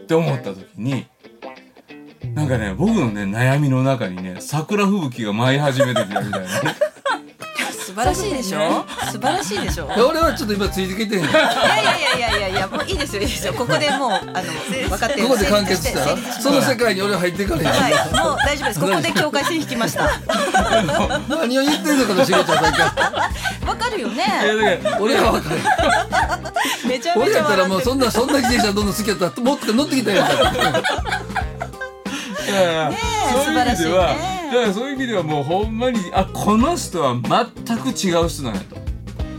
[0.00, 1.06] って思った時に
[2.34, 6.76] なんかね僕のね悩みの中にね桜吹雪が舞い始めてきたみたいなね。
[8.00, 8.84] 晴らしいでしょ？
[9.10, 9.86] 素晴らしいでしょ？
[9.86, 11.38] いや俺はちょっと今ついてきていやいや
[12.16, 13.22] いやいやいやもういいですよ。
[13.22, 13.52] いいですよ。
[13.54, 14.22] ここでもうあの
[14.88, 17.70] 分かってるここで完結したその世界に俺は入っていかれへん。
[17.70, 17.92] はい。
[18.24, 18.80] もう大丈夫です。
[18.80, 20.10] ここで境界線引きました。
[21.28, 24.24] 何を言ってんのかなしげちゃんさっきわかるよね。
[25.00, 25.60] 俺は分かる。
[26.86, 30.36] めちゃめちゃ俺やったらもうそんなそんな自転車どんどん好きやったらもっと乗ってきたやんかい
[32.52, 32.92] やいや
[33.32, 38.76] そういう意味では、素晴らしいねだからそういう意味ではもうほんまにあこの人は全く違う人なんやと。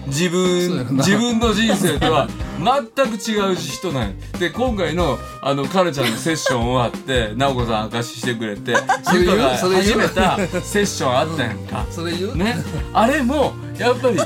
[0.08, 2.28] 自分自分の人生とは
[2.63, 4.13] 全く違う人なんや。
[4.39, 12.36] で今回のあのカルちゃんのセッション終わって 直子さん明かししてくれてそれが始めたセッションあったやんか、 それ言う？
[12.38, 12.56] ね？
[12.93, 14.17] あれもやっぱり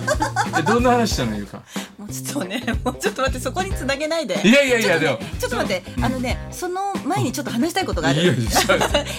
[0.59, 1.61] えどんな話したのゆか？
[1.97, 4.39] もうちょっとね もうちょっと待ってそこにつなげないで。
[4.47, 8.21] いやいやいやでもちょっと待って、あのね、その前にちょっと話したいことがある。
[8.21, 8.37] いやい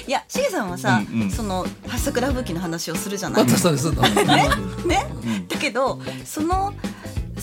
[0.08, 1.00] やしげさんはさ、
[1.34, 3.44] その桜吹雪の話をするじゃない？
[3.44, 4.02] またそれすんの？
[4.02, 4.48] ね、
[4.86, 5.06] ね、
[5.48, 6.74] だけど、その。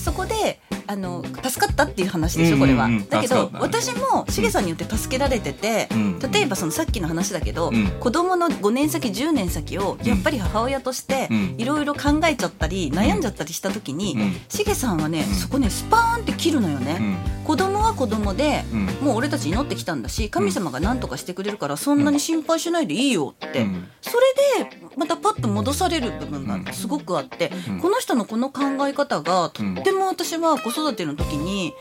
[0.04, 2.84] そこで、あの、助かったっていう話でしょ、これは。
[2.84, 3.08] うんうんうん。
[3.08, 3.82] だけど助かっ、たね。
[3.82, 7.86] 私もしげさんによって助けられてて、うん例えばそのさっきの話だけど、うん。
[8.00, 11.54] 子供の5年先10年先をやっぱり母親としてうん。
[11.58, 14.32] いろいろ考えちゃったり悩んじゃったりした時に、うん。
[14.48, 16.98] しげさんはね、そこねスパーンって切るのよね。
[17.00, 17.16] うん。
[17.44, 18.86] 子供は子供で、うん。
[19.06, 23.88] もう俺たち祈ってきたんだし神様が何とかしてくれるからそんなに心配しないでいいよって、うん。
[24.02, 24.12] そ
[24.58, 27.80] れでまたパッと戻される部分がすごくあって、うん。
[27.80, 31.74] この人のこの考え方がとっても私は子育ての時に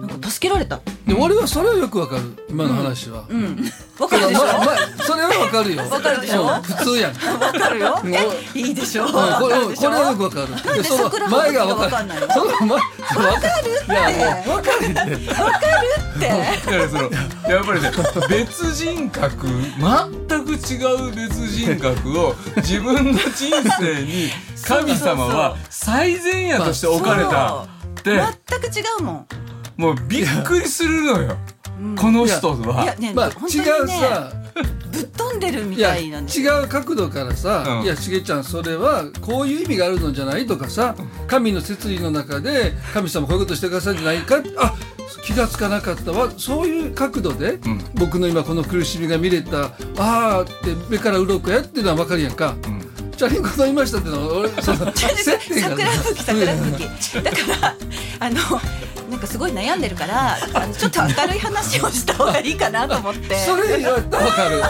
[0.00, 0.80] なんか助けられた。
[1.06, 2.22] で俺はそれはよくわかる。
[2.48, 3.64] 今の話は、うん、
[3.98, 4.44] わかるでしょ？
[4.44, 5.82] ままそれはわかるよ。
[5.88, 6.42] わかるでしょ？
[6.42, 6.62] うん。
[6.62, 7.12] 普通やん。
[7.14, 8.02] わかるよ。
[8.54, 9.04] え、いいでしょ？
[9.04, 9.12] うん。
[9.12, 10.50] これこれはよくわかる。
[10.50, 12.32] なんでその桜吹雪がわかんないの？
[12.32, 12.80] その前わ
[13.40, 14.90] かるいやもうわかるって。
[14.90, 14.94] っ
[16.20, 16.28] て。
[16.28, 17.02] だからその
[17.50, 17.90] やっぱりね
[18.28, 23.30] 別人格全く違う別人格を自分の人
[23.78, 24.30] 生に
[24.66, 27.66] 神様は最善やとして置かれたっ
[28.02, 28.20] て。
[28.50, 29.26] 全く違うもん。
[29.76, 31.36] もうびっくりするのよ。
[31.98, 32.94] この人いやは。
[32.98, 34.32] ね、まあ本違う当にね、さ。
[34.90, 37.84] ぶっ飛んでるみたいなん違う角度からさ「うん。
[37.84, 40.94] いやしげちゃんそれはこういう意味があるのじゃない?」とかさ
[41.26, 44.72] 神の摂理の中で神様こういうことしてくださるんじゃないかあ
[45.22, 46.30] 気がつかなかったわ。
[46.38, 47.84] そういう角度で、ん。
[47.94, 52.54] 僕の今この苦しみが見れたああって目から鱗やっていうのは分かるやんか。
[53.16, 57.22] チャリンコ飲みましたっていうのは俺その接点が桜吹雪桜吹雪。
[57.22, 57.76] だから
[58.20, 58.36] あの
[59.10, 63.36] なんかすごい悩んでるからあのちょっと明るい話をした方がいいかなと思って。
[63.36, 64.56] それやったら分かる。
[64.56, 64.62] うん、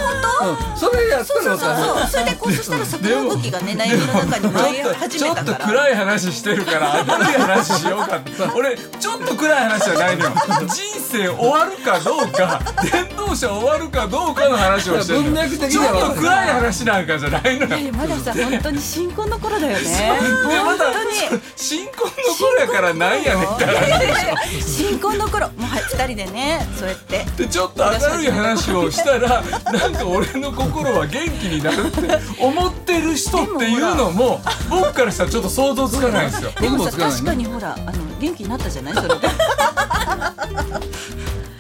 [0.79, 2.01] それやったそうそうそうら分かる。
[2.01, 2.11] そう。
[2.11, 8.31] それでこうそしたら桜吹雪がね悩みの中に舞い始ちょっとめたから暗い話してるから明るい話しようかって。
[8.55, 10.33] 俺ちょっと暗い話じゃないのよ。
[10.69, 17.77] 人生終わるかどうか伝道者終わるかどうかの話をしてるちょっにはと暗い話なんかじゃないのよ。
[17.79, 20.19] いやまださ本当に新婚の頃だよね。
[20.63, 21.41] 本だ当に。
[21.57, 24.27] 新婚の頃やからなんやねんって話
[24.65, 27.25] 新婚の頃もうはい二人でねそうやって。
[27.37, 36.51] でちょっと明るい話をしたら なんか俺の心は元気になるって思ってる人っていうのも僕からしたらちょっと想像つかないんですよ。
[36.61, 38.95] でもさ確かにほらあの元気になったじゃない？
[38.95, 39.15] それで。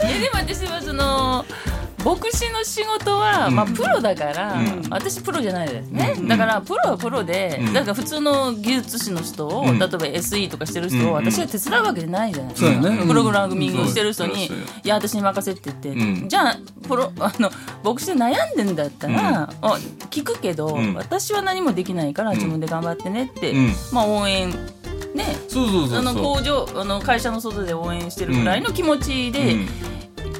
[0.00, 1.44] えでも私はその
[2.06, 4.82] 牧師の仕事は、まあプロだから、うん。
[4.90, 6.28] 私プロじゃないですね、うん。
[6.28, 7.72] だからプロはプロで、うん。
[7.72, 9.78] だから普通の技術士の人を、うん。
[9.80, 11.12] 例えば SE とかしてる人をうん。
[11.14, 14.50] 私が手伝うわけじゃないじゃないですか、プログラミングをしてる人に、い
[14.84, 16.28] や私に任せって言って、うん。
[16.28, 17.50] じゃあプロあの
[17.82, 19.78] 牧師で悩んでんだったら、あ
[20.10, 20.94] 聞くけど、うん。
[20.94, 23.72] 私は何もできないから自分で頑張ってねって、うん。
[23.90, 24.50] まあ応援
[25.12, 25.26] ね。
[25.92, 29.68] あの工場あの会社の外で応援してるぐらいの気持ちでうん。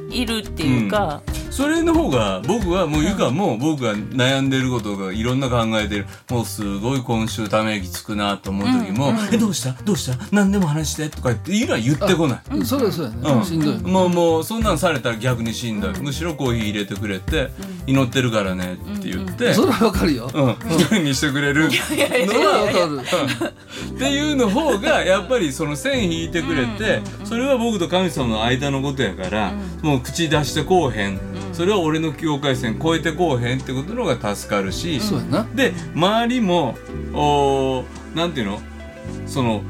[0.09, 1.21] いるっていうか、
[1.57, 6.07] それの方が僕はもうゆかも僕が悩んでることがいろんな考えてる。
[6.29, 9.73] もうすごい今週ため息つくなと思う時も「えどうした？
[9.83, 10.19] どうした？
[10.31, 12.65] 何でも話して」とか言っていうのは言ってこない。
[12.67, 13.43] それはそうやね、うん。
[13.43, 13.79] しんどい。
[13.79, 17.49] もうもうそんなんされたら逆にしんどい、むしろコーヒー入れてくれて、
[17.87, 21.71] 祈ってるからねって言って、それはわかるよ、うん、一人にしてくれる。
[21.73, 22.05] それ
[22.47, 23.01] はわかる。
[23.95, 31.19] っていうの方がやっぱりその線引いてくれてそれは僕と神様の間のことやからもう口出してこうへん
[31.57, 35.49] それは俺の境界線越えてこうへんってことの方が助かるしそうやな。
[35.55, 36.77] で周りも
[37.15, 38.61] おーなんていうの？
[39.27, 39.63] その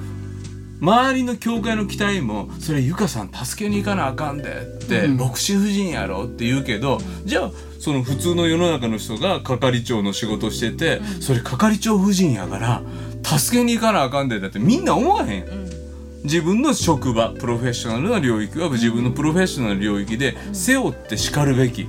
[0.81, 5.17] 周りの教会の期待も「それゆかさん助けに行かなあかんで」って、うん。
[5.17, 12.83] 牧師夫人やろって言うけどじゃあその普通の世の中の人が係長の仕事してて、それ係長夫人やから
[13.23, 15.47] 助けに行かなあかんでだってみんな思わへん。
[16.27, 21.87] 自分の職場プロフェッショナルな領域は自分のプロフェッショナル領域で背負って叱るべき、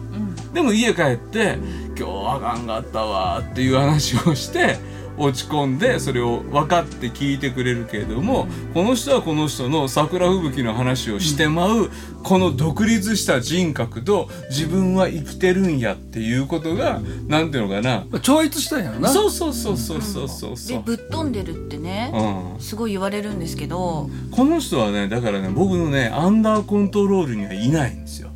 [0.54, 1.58] でも家帰って
[1.98, 4.78] 「今日はあかんかったわ」っていう話をして
[5.18, 11.90] 落ち込んでそれを分かって聞いてくれるけれどもこの人はこの人の桜吹雪の話をしてまう
[12.24, 18.06] この独立した人格と自分は生きてるんやっていうことがなんていうのかな。
[18.22, 19.10] 超越したんやろな。
[19.10, 20.58] そうそうそうそうそうそう。
[20.58, 20.78] そう。
[20.78, 22.62] でぶっ飛んでるってねうん。
[22.62, 24.10] すごい言われるんですけど。
[24.32, 28.30] この人はねだからね僕のねアンダーコントロールにはいないんですよ。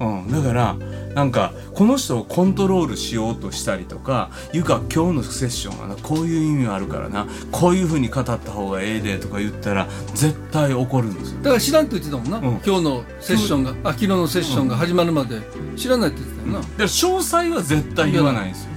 [0.00, 0.76] うん、だから
[1.14, 11.42] なんかこの人をコントロールしようとしたりとか「ゆか今日のセッションはなこういう意味があるからなこういうふうに語った方がええで」とか言ったら絶対怒るんですよ。
[11.42, 12.60] だから知らんと言ってたもんな、うん。
[12.64, 15.40] 今日のセッションがあ昨日のセッションが始まるまで
[15.76, 18.70] 知らないって言ってたよな、だから詳細は絶対言わないんですよ。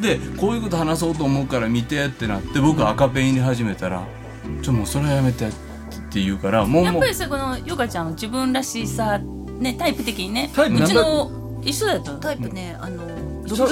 [0.00, 4.02] でこういうこと話そうと思うから見てってなって僕赤ペン入れ始めたら
[4.62, 5.50] 「ちょもうそれはやめて」っ
[6.10, 9.20] て言うからもうもうやっぱりさこのヨガちゃんの自分らしさ
[9.58, 10.50] ねタイプ的にね。
[10.54, 11.30] タイプうちの
[11.62, 13.06] 一緒だったタイプねあの
[13.46, 13.62] 六？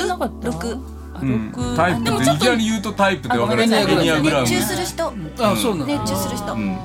[1.15, 1.53] あうん。
[1.53, 3.67] 六タイプっていきなり言うとタイプって分かる。
[3.67, 3.93] んなさい。
[3.93, 4.43] エニアグラム。
[4.43, 5.13] 熱中する人。
[5.39, 6.55] あそうなの、熱中する人。
[6.55, 6.79] うん。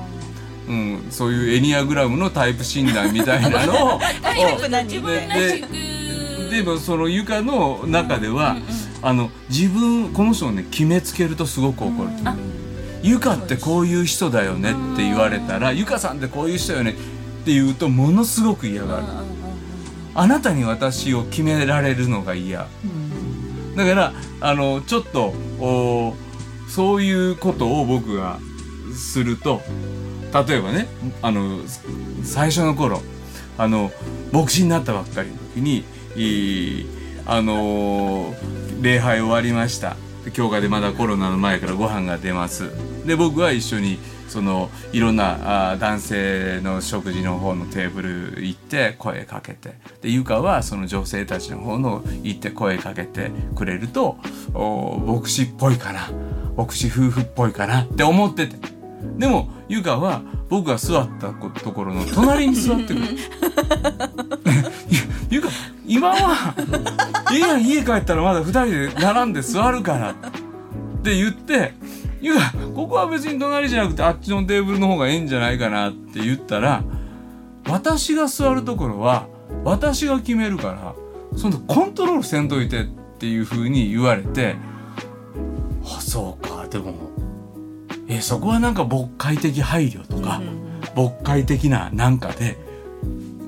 [0.68, 4.00] うん、そういうエニアグラムのタイプ診断みたいなのを。
[4.84, 5.68] 自分らしく。
[6.50, 8.56] ででもそのゆかの中では、
[9.02, 12.10] あの自分この人をね決めつけるとすごく怒る。
[12.24, 12.36] あ
[13.02, 16.94] ゆかってこういう人だよねって言われたらゆかさんってこういう人よね
[17.40, 19.04] って言うとものすごく嫌がる。
[20.14, 22.66] あなたに私を決められるのが嫌。
[23.76, 26.14] だからあのちょっとお
[26.68, 28.38] そういうことを僕が
[28.94, 29.60] すると
[30.46, 30.86] 例えばね
[31.22, 31.60] あの
[32.22, 33.00] 最初の頃
[33.58, 33.90] あの
[34.32, 35.84] 牧師になったばっかりの時に
[36.16, 36.86] いい
[37.26, 38.34] あの
[38.80, 42.70] 礼拝終わりましたで教会でまだコロナの前からご飯が出ます
[43.06, 43.98] で僕は一緒に
[44.30, 49.74] そのいろんなあ男性の食事の方のテーブル行って声かけて。
[50.00, 54.16] でゆかはその女性たちの方の行って声かけてくれると
[54.54, 56.10] お牧師っぽいかな。
[56.56, 58.56] 牧師夫婦っぽいかなって思ってて。
[59.18, 63.00] でもゆかは僕が座ったところの隣に座ってくる
[65.30, 65.48] ゆか
[65.86, 66.54] 今は
[67.32, 70.14] 「いいやん家帰ったらまだ二人で並んで座るから」っ
[71.02, 71.72] て言って
[72.20, 76.82] 「ゆかここは別に隣じゃなくてあっちのテーブルの方がええんじゃないかな」って言ったら
[77.68, 79.26] 私が座るところは
[79.64, 80.94] 私が決めるから
[81.38, 82.84] そのコントロールせんといてっ
[83.18, 84.56] ていうふうに言われて
[85.84, 86.94] あそうかでも
[88.08, 90.42] えそこはなんか牧会的配慮とか、
[90.96, 92.58] 牧会的ななんかで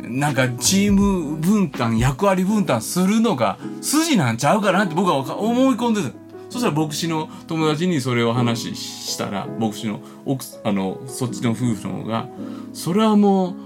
[0.02, 6.10] なんかチーム分担役割分担するのが筋なんちゃうかなって僕は思い込んでた
[6.52, 12.28] そしたら牧師の友達にそれを話したら牧師の奥あのそっちの夫婦の方が
[12.74, 13.56] 「それはも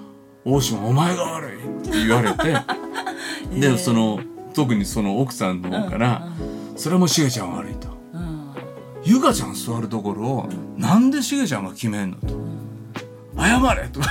[0.45, 2.57] う大島お前が悪い」って言われて
[3.59, 4.21] でその
[4.55, 6.29] 特にその奥さんの方から
[6.79, 7.89] 「それはもうしげちゃん悪い」と。
[9.05, 12.17] ゆかちゃん座るところをなんでしげちゃんが決めんの？
[12.19, 12.35] と
[13.37, 14.01] 謝れと。
[14.01, 14.09] か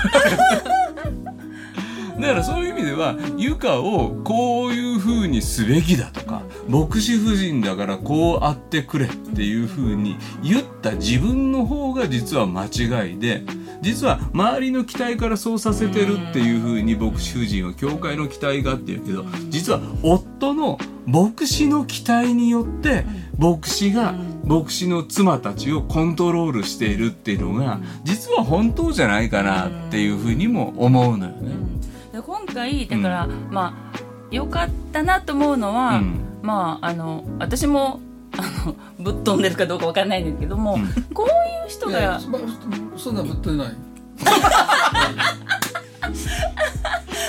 [2.19, 13.43] だからそういう意味ではゆかをこういう風にすべきだとか牧師夫人だからこうあってくれっていう風に言った自分の方が実は間違いで
[13.81, 23.05] 実は周りの期待からそうさせてるっていう風に牧師夫人は教会の期待がって言うけど実は夫の牧師の期待によって
[23.37, 31.75] 牧師が牧師の妻たちをコントロールしているっていうのが実は本当じゃないかなっていう風にも思うのよね。
[32.15, 33.99] で今回だから、まあ
[34.31, 36.39] 良かったなと思うのは、うん。
[36.41, 37.99] まああの私も
[38.37, 40.77] あのぶっ飛んでるかどうかわかんないんですけども、
[41.13, 42.39] こういう人いやがま
[42.97, 43.73] そんなぶっ飛んでない。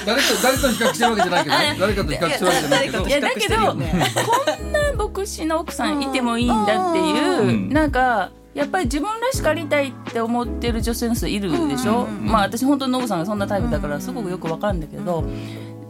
[0.07, 1.76] 誰か誰と比較してるわけじゃないけどね。
[1.80, 3.07] 誰かと比較してるわけじゃないけど。
[3.09, 7.70] いやだけど、こんな牧師の奥さんいてもいいんだっていう、うん。
[7.70, 15.24] なんかやっぱり自分らしくありたいって思ってる女性の人いるでしょ、まあ私本当にノブさんがそんなタイプだからすごくよくわかるんだけど、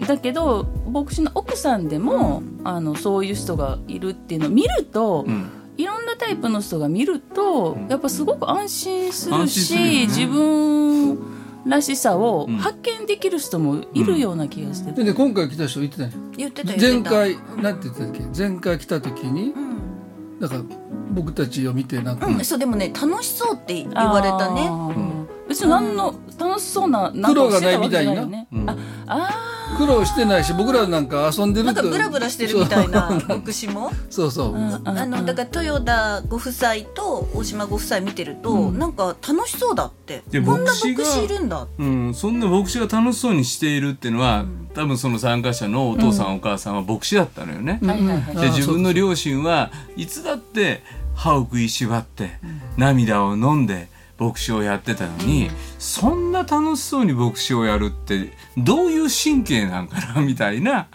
[0.07, 5.49] だけど牧師の奥さんでも、あのそういう人がいるっていうのを見ると、うん。
[5.79, 10.07] いろんなタイプの人が見るとやっぱすごく安心する安しね。
[10.07, 11.19] 自分
[11.67, 12.57] らしさをうん。
[12.57, 14.93] 発見できる人もいるような気がして。
[14.93, 16.13] でね今回来た人言ってたね。
[16.35, 17.11] 言ってた言ってた。
[17.11, 18.21] 前回なんて言ってたっけ？
[18.35, 20.41] 前回来た時にうん。
[20.41, 20.63] だから
[21.11, 24.69] 僕たちを見てなんか、うん、そうでもね楽しそうって言われたね。
[24.69, 25.49] あー。
[25.49, 28.15] 別に何の楽しそうな苦労がないみたいな。
[28.15, 28.69] よねうん。
[28.71, 28.77] あ
[29.07, 33.91] あ苦労してないし僕らなんか遊んでるとなんかブラブラしてるみたいな牧師も？
[34.11, 40.23] そうそう、ーうんうんあのだから豊田ご夫妻と大島ご夫妻見てると、なんか楽しそうだって。
[40.31, 47.81] でこんな牧師いるんだうん、そんな牧師が楽しそうにしているっていうのは、多分その参加者のお父さん、お母さんは牧師だったのよね。
[47.83, 48.37] はいはいはい。
[48.37, 50.83] で自分の両親はいつだって
[51.15, 52.31] 歯を食いしばって、
[52.77, 53.89] 涙を飲んで
[54.19, 60.89] 牧師をやってたのに、そんな楽しそうに牧師をやるってどういう神経なんかなみたいな、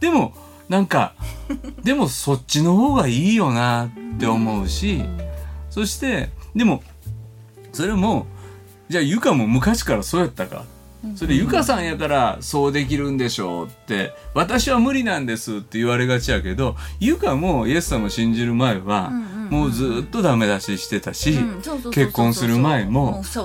[0.00, 0.34] でも
[0.68, 1.14] なんか
[1.82, 5.02] でもそっちの方がいいよなって思うし、
[5.70, 6.82] そしてでも
[7.72, 8.26] それも
[8.88, 10.64] じゃあゆかも昔からそうやったか
[11.14, 19.10] それゆかさんやからそうできるんでしょうって私は無理なんですって言われがちやけどゆかもイエス様を信じる前は
[19.50, 21.38] もうずっとダメ出ししてたし
[21.92, 23.42] 結婚する前もなんかふさ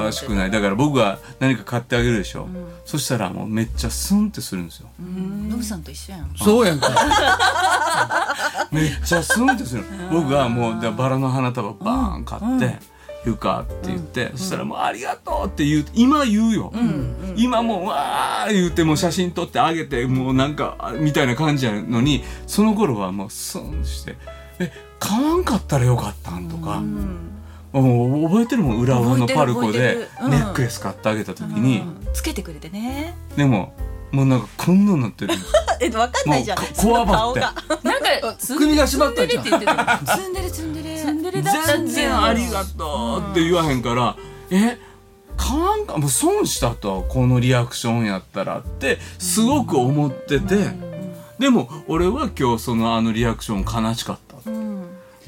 [0.00, 0.50] わしくない。
[0.50, 2.48] だから僕が何か買ってあげるでしょ
[2.84, 4.88] そしたらもうめっちゃスンってするんですよ。
[5.00, 6.30] ノブさんと一緒やん。
[6.36, 6.88] そうやんか。
[8.70, 9.84] めっちゃスンってする。
[10.12, 12.78] 僕がもうでバラの花束バーン買って
[13.26, 16.72] 「ゆか」って言ってそしたらもう「ありがとう」って言う今言うよ。
[17.36, 24.16] 今もうわー言ってもう写真撮ってあげてもうなんかあみたいな感じやのにその頃はもうスンして
[24.58, 26.82] 「え買わんかったらよかったん?」とか。
[27.72, 31.82] もう覚えてるもん浦和のパルコでネックレス買ってあげた時に、
[32.14, 33.14] つけてくれてね。
[33.36, 33.74] でも
[34.16, 35.34] もうなんかこんなになってる。
[35.78, 36.58] えわかんないじゃん。
[36.58, 37.40] もうそのこわばって。
[37.40, 39.44] なんか首が締まったじゃん。
[39.44, 41.50] ツンデレツンデレツンデレだ。
[41.52, 44.16] った全んだよ然ありがとうって言わへんから、
[44.50, 44.78] え
[45.36, 50.70] 買わんかもう損したとこのリアクションやったらってすごく思ってて、
[51.38, 54.50] でも俺は今日そのあのリアクション悲しかった、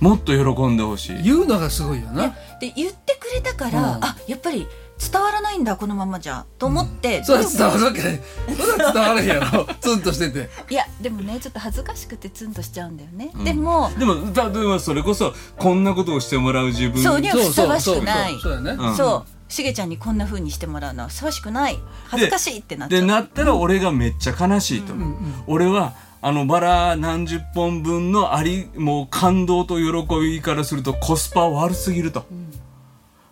[0.01, 1.23] もっと喜んでほしい。
[1.23, 2.35] 言うのがすごいよな。
[2.59, 4.67] で言ってくれたから、あやっぱり
[4.99, 8.21] 伝わらないんだこのままじゃと思って、それは伝わるわけない。
[8.57, 9.67] それは伝わらへんやろ。
[9.81, 10.51] ツンとしてて。
[10.71, 18.33] いやでもねちょっと恥ずかしくてツンとしちゃうんだよね、でもでも例えばそれこそこんなことをしてもらう自分そうにはふさわしくない。
[18.33, 18.91] そうそうそうそうやね、う。
[18.93, 18.97] ん。
[18.97, 21.79] そうしげちゃんにこんな風にしてもらうのはふさわしくない。
[22.09, 23.01] 恥ずかしいってなっちゃう。
[23.01, 32.27] でなったら俺がめっちゃ悲しいと思う、俺はあのバラ何十本分のありもう感動と喜びからするとコスパ悪すぎると、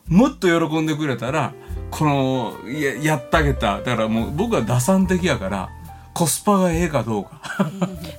[0.09, 1.53] もっと喜んでくれたら
[1.91, 3.79] このややったげた。
[3.81, 5.71] だからもう僕は打算的やから
[6.17, 7.43] コスパがええかどうか。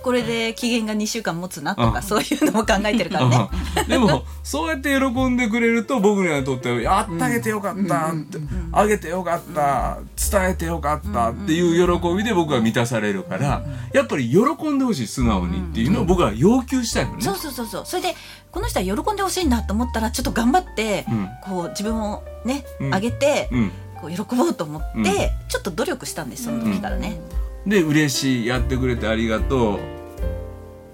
[0.03, 2.03] これで期限が2週間持つなとか、うん。
[2.03, 3.49] そういうのも考えてるからね。
[3.81, 3.87] うん。
[3.87, 8.37] でもそうやって喜んでくれると僕らにとってはやってあげてよかったって、
[8.71, 9.97] あげてよかった、
[10.29, 17.21] 伝えてよかったっていう喜びで僕は満たされるから、やっぱり喜んでほしい素直にっていうのを僕は要求したいのね。
[17.21, 17.85] そうそうそうそう。
[17.87, 18.15] それで
[18.51, 21.29] この人は喜んでほしいんだと思ったらちょっと頑張って、うん。
[21.43, 22.91] こう自分をね、うん。
[22.91, 23.71] 上げて、うん。
[23.99, 25.03] こう喜ぼうと思って、うん。
[25.05, 27.19] ちょっと努力したんですその時からね、
[27.67, 29.79] で嬉しいやってくれてありがとう。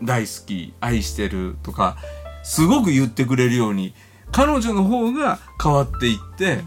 [0.03, 1.55] 大好き愛してる。
[1.63, 1.97] とか
[2.43, 3.93] すごく言ってくれるように
[4.31, 6.59] 彼女の方が変わっていって、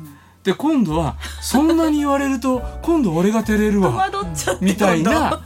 [0.44, 4.08] で今度はそんなに言われると今度俺が照れる戸わ
[4.60, 5.42] みたいな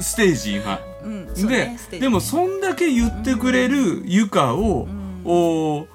[0.00, 0.80] ステージ今。
[1.04, 1.78] うんでね。
[2.00, 4.88] でもそんだけ言ってくれるゆかを、
[5.24, 5.86] お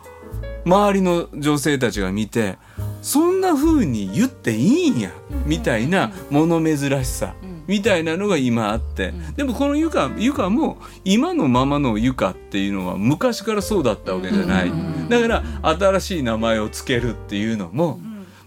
[0.65, 2.59] 周りの女性たちが見て
[3.01, 5.11] そんな風に言っていいんや、
[5.45, 7.33] みたいな物珍しさ、
[7.67, 14.71] みたいなのが今あって、でもこのゆかゆかも今のままのゆかっていうのは昔からそうだったわけじゃない、
[15.09, 15.43] だから
[15.77, 17.99] 新しい名前をつけるっていうのも、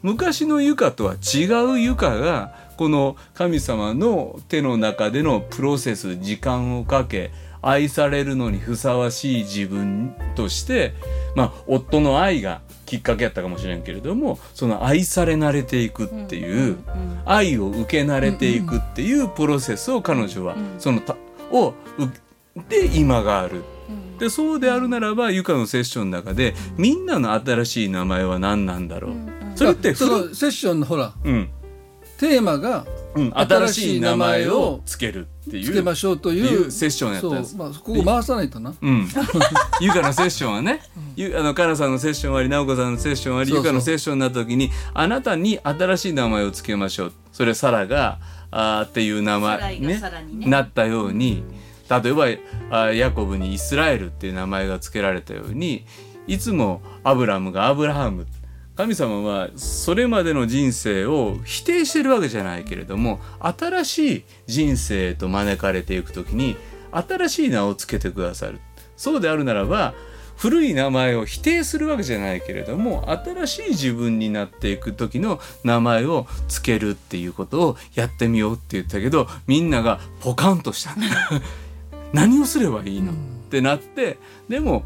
[0.03, 7.31] 昔のゆかとは違うゆかがこの神様の手の中でのプロセス時間をかけ
[7.63, 10.93] 愛されるのにふさわしい自分として
[11.35, 12.61] まあ夫の愛が
[12.95, 16.79] きっかけやったかもしれんけれどもその愛され慣れていくっていう
[17.25, 21.17] 愛を受け慣れていくっていうプロセスを彼女はそのた
[21.51, 21.75] をう
[22.69, 23.61] で今がある。
[23.61, 29.13] っでそうであるならばゆかのセッションの中でみんなの新しい名前は何なんだろう、
[29.57, 31.51] それってそ古のセッションのほらうん。
[32.19, 32.87] テーマが
[33.17, 37.57] うん、新しい名前をつけるっていうつけましょうといううセッションやったんです。
[37.57, 38.75] まあここ回さないとな。
[38.81, 39.09] うん、
[39.81, 40.81] ゆかのセッションはね、
[41.17, 43.67] ゆあのかなさんのセッション終わり直子さんのセッション終わりそうそう。
[43.67, 47.13] ゆかのセッションになった時にあなたに新しい名前をつけましょう。
[47.33, 48.19] それサラが
[48.51, 50.47] あーっていう名前ねさらにね。
[50.47, 51.45] なったように
[51.91, 52.27] 例えば
[52.71, 55.85] あヤコブにイスラエルっていう名前が付けられたように
[56.27, 58.27] いつもアブラムがアブラハム
[58.77, 66.57] 神様はそれまでの人生を否定してるわけじゃないけれども新しい人生へと招かれていく時に
[66.91, 68.61] 新しい名をつけてくださる。
[68.97, 69.95] そうであるならば
[70.37, 80.97] 古い名前を否定するわけじゃないけれども新しい自分になっていく時の名前をつけるっていうことをやってみようって言ったけどみんながポカンとした。
[82.13, 83.17] 何をすればいいの、っ
[83.55, 84.19] てなって
[84.49, 84.85] でも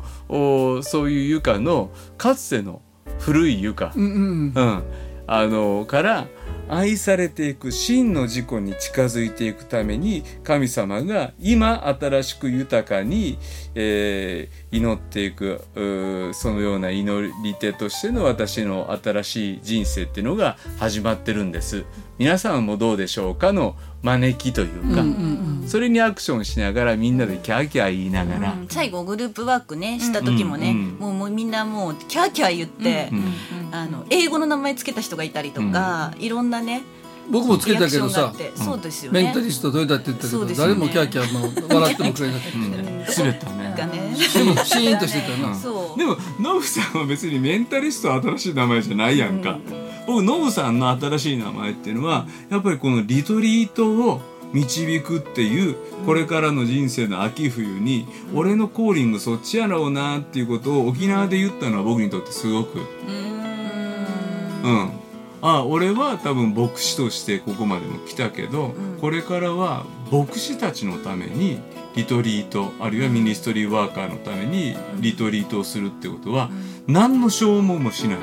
[0.83, 2.83] そういう床のかつての
[3.19, 4.83] 古い床、うんうんうん、
[5.27, 6.27] あのから
[6.71, 13.39] 愛されていく真の自己に近づいていくために神様が今新しく豊かに、
[13.75, 15.63] えー祈っていく
[16.35, 21.85] そのような祈り手としての私の新しい人生っていうのが始まってるんです。
[22.19, 25.05] 皆さんもどうでしょうかの招きというか、
[25.67, 28.69] それにアクションしながらみんなでキャーキャー言いながら、うん。
[28.69, 30.95] 最後グループワークねした時もね、うんうん。
[30.99, 33.11] もうもうみんなもうキャーキャー言って、
[33.73, 36.83] あの英語の名前つけた人がいたりとか、いろんなね
[37.31, 39.25] 僕もつけたけどさそうですよね。
[39.25, 40.55] メンタリストどれだって言ったけど、ね。
[40.55, 43.75] 誰もキャーキャーもう笑ってもくれなくて、滑ったね。
[43.77, 45.57] がねシーンとしてたよな、
[45.97, 49.59] でもノブさんは別にメンタリストは新しい名前じゃないやんか、
[50.09, 54.23] 僕ノブさんの新しい名前っていうのはやっぱりこのリトリートを
[54.55, 62.79] 導くっていうこれからの人生の秋冬に俺のコーリングそっちやろうなっていうことを沖縄で言ったのは僕にとってすごく。
[62.79, 62.81] う
[64.71, 64.91] ん。
[65.43, 71.61] あ俺は多分牧師としてここまでも来たけど、これからは牧師たちのために
[71.95, 76.51] リトリートあるいはミニストリーワーカーのためにリトリートをするってことは、
[76.87, 78.19] 何の消耗もしない、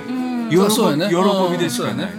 [0.50, 1.10] 喜びあそうやね。
[1.10, 2.12] 喜びでしかない、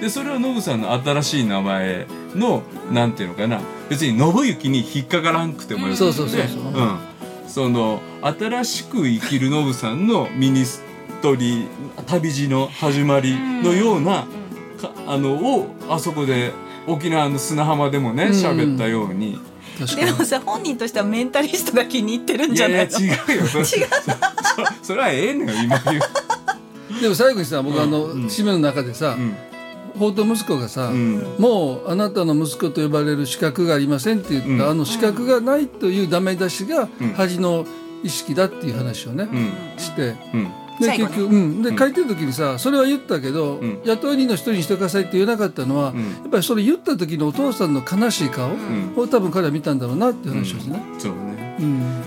[0.00, 3.60] でそれはノブさんの新しい名前のなんていうのかな。
[3.88, 5.96] 別に信行に引っかからんくてもよくて。
[5.98, 6.82] そうそうそうそう。
[6.82, 6.98] ん。
[7.46, 10.82] その新しく生きるノブさんのミニス
[11.22, 14.26] トリー旅路の始まりのような、
[14.80, 16.52] かあのをあそこで
[16.86, 19.38] 沖縄の砂浜でもね喋ったように、
[19.96, 23.76] でもさ本人としてはメンタリストが気に入ってるんいやいやじゃないの違うよ それそ
[24.82, 26.00] それはええのよ今言う、
[27.04, 28.24] でも最後にさ僕あの、うん。
[28.28, 29.36] 締めの中でさ、うん。
[29.98, 31.36] 法と息子がさ、うん。
[31.38, 34.70] もうあなたの息子と呼ばれる資格がありませんって言った、うん。
[34.70, 37.12] あの資格がないというダメ出しがうん。
[37.12, 37.66] 恥の
[38.02, 39.52] 意識だっていう話をね、うん。
[39.78, 40.16] して。
[40.32, 40.50] うん。
[40.80, 43.82] で結局、うん、で書いてる時にさそれは言ったけど、ん。
[43.84, 45.96] 雇い人の一人にしてくださいって言えなかったのは、ん。
[45.96, 48.94] やっぱりそれ言った時のお父さんの悲しい顔ん。
[48.96, 50.82] を多分彼は見たんだろうなっていう話をしてね。
[50.98, 51.18] そうね。
[51.18, 51.33] うん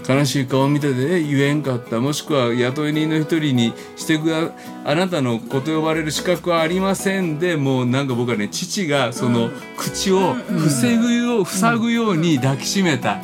[0.07, 1.99] 悲しい顔を見てて言えんかった。
[1.99, 4.51] もしくは雇い人の一人にしてくだ
[4.85, 13.21] あなたの子と呼ばれる資格はありませんでもうなんか僕はね父がその口を防ぐよう塞ぐように抱きしめた。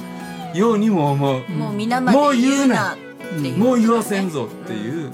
[0.53, 2.55] ようにも思う、もう皆までもう言うな。
[2.55, 2.97] 言うなっ
[3.41, 3.57] ていう。
[3.57, 5.11] もう言わせんぞっていう。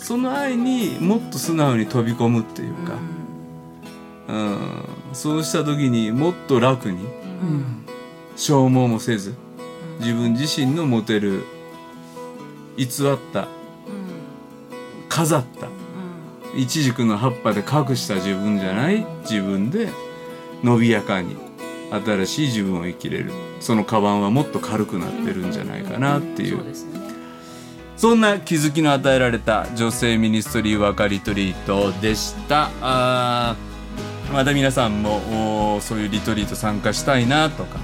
[0.00, 2.94] その愛にもっと素直に飛び込むっていうか、
[4.28, 7.06] うん、そうした時にもっと楽に
[8.34, 9.34] 消耗もせず
[10.00, 11.44] 自分自身の持てる
[12.76, 12.88] 偽っ
[13.32, 13.46] た
[15.08, 15.68] 飾った
[16.56, 19.88] イチジクの葉っぱで隠した自分じゃない自分で
[20.64, 21.36] 伸びやかに
[21.90, 23.32] 新しい自分を生きれる。
[23.60, 26.60] そのカバンはもっと軽くなってるんじゃないかなっていう。
[27.96, 32.70] そんな気づきの与えられた女性ミニストリーワーカーリトリートでした。
[32.80, 37.78] あーまた皆さんもそういうリトリート参加したいなとか、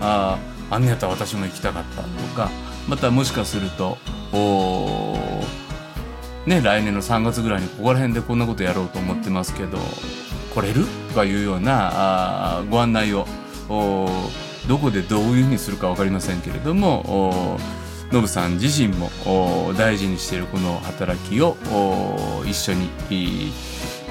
[0.00, 2.02] あーあんねやったら私も行きたかった。
[2.02, 2.50] とか、
[2.88, 3.98] またもしかすると、
[4.32, 5.16] お
[6.46, 9.78] ね、来年の3月ぐらいにここら辺でこんなことやろうと思ってますけど、
[10.54, 10.84] 来れる？
[11.08, 11.90] とかいうような
[12.58, 13.26] あご案内を
[13.68, 17.58] どこでどういうふうにするか分かりませんけれども
[18.10, 19.10] ノブさん自身も
[19.76, 21.56] 大事にしているこの働きを
[22.46, 22.88] 一緒に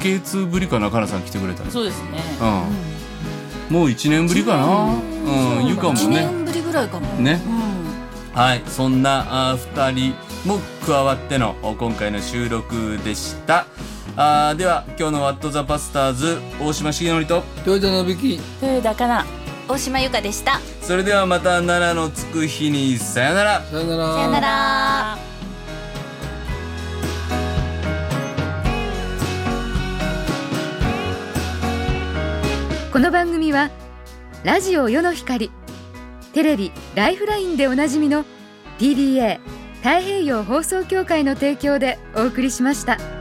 [0.00, 1.70] K2 ぶりかなかなさん来てくれたの？
[1.70, 2.22] そうですね。
[2.40, 2.62] うん
[3.70, 4.66] もう1年ぶりかな。
[4.66, 7.06] うんゆかも1ね年ぶりぐらいかも。
[7.22, 7.40] ね。
[7.46, 8.38] うん。
[8.38, 10.14] はいそんなあ2人
[10.44, 13.66] も加わってのお今回の収録でした。
[14.16, 19.24] あーでは今日の「ワット・ザ・パスターズ」大島重則と豊田のびき豊田かな
[19.68, 20.60] 大島由香でした。
[20.82, 23.62] それではまた奈良のつく日にさよなら。
[23.70, 24.14] さよなら。
[24.14, 25.29] さよなら
[32.92, 33.70] この番組は
[34.42, 35.52] ラジオ世の光
[36.32, 38.24] テレビ「ライフライン」でおなじみの
[38.80, 39.38] PBA
[39.76, 43.19] 太平洋放送協会の提供でお送りしました。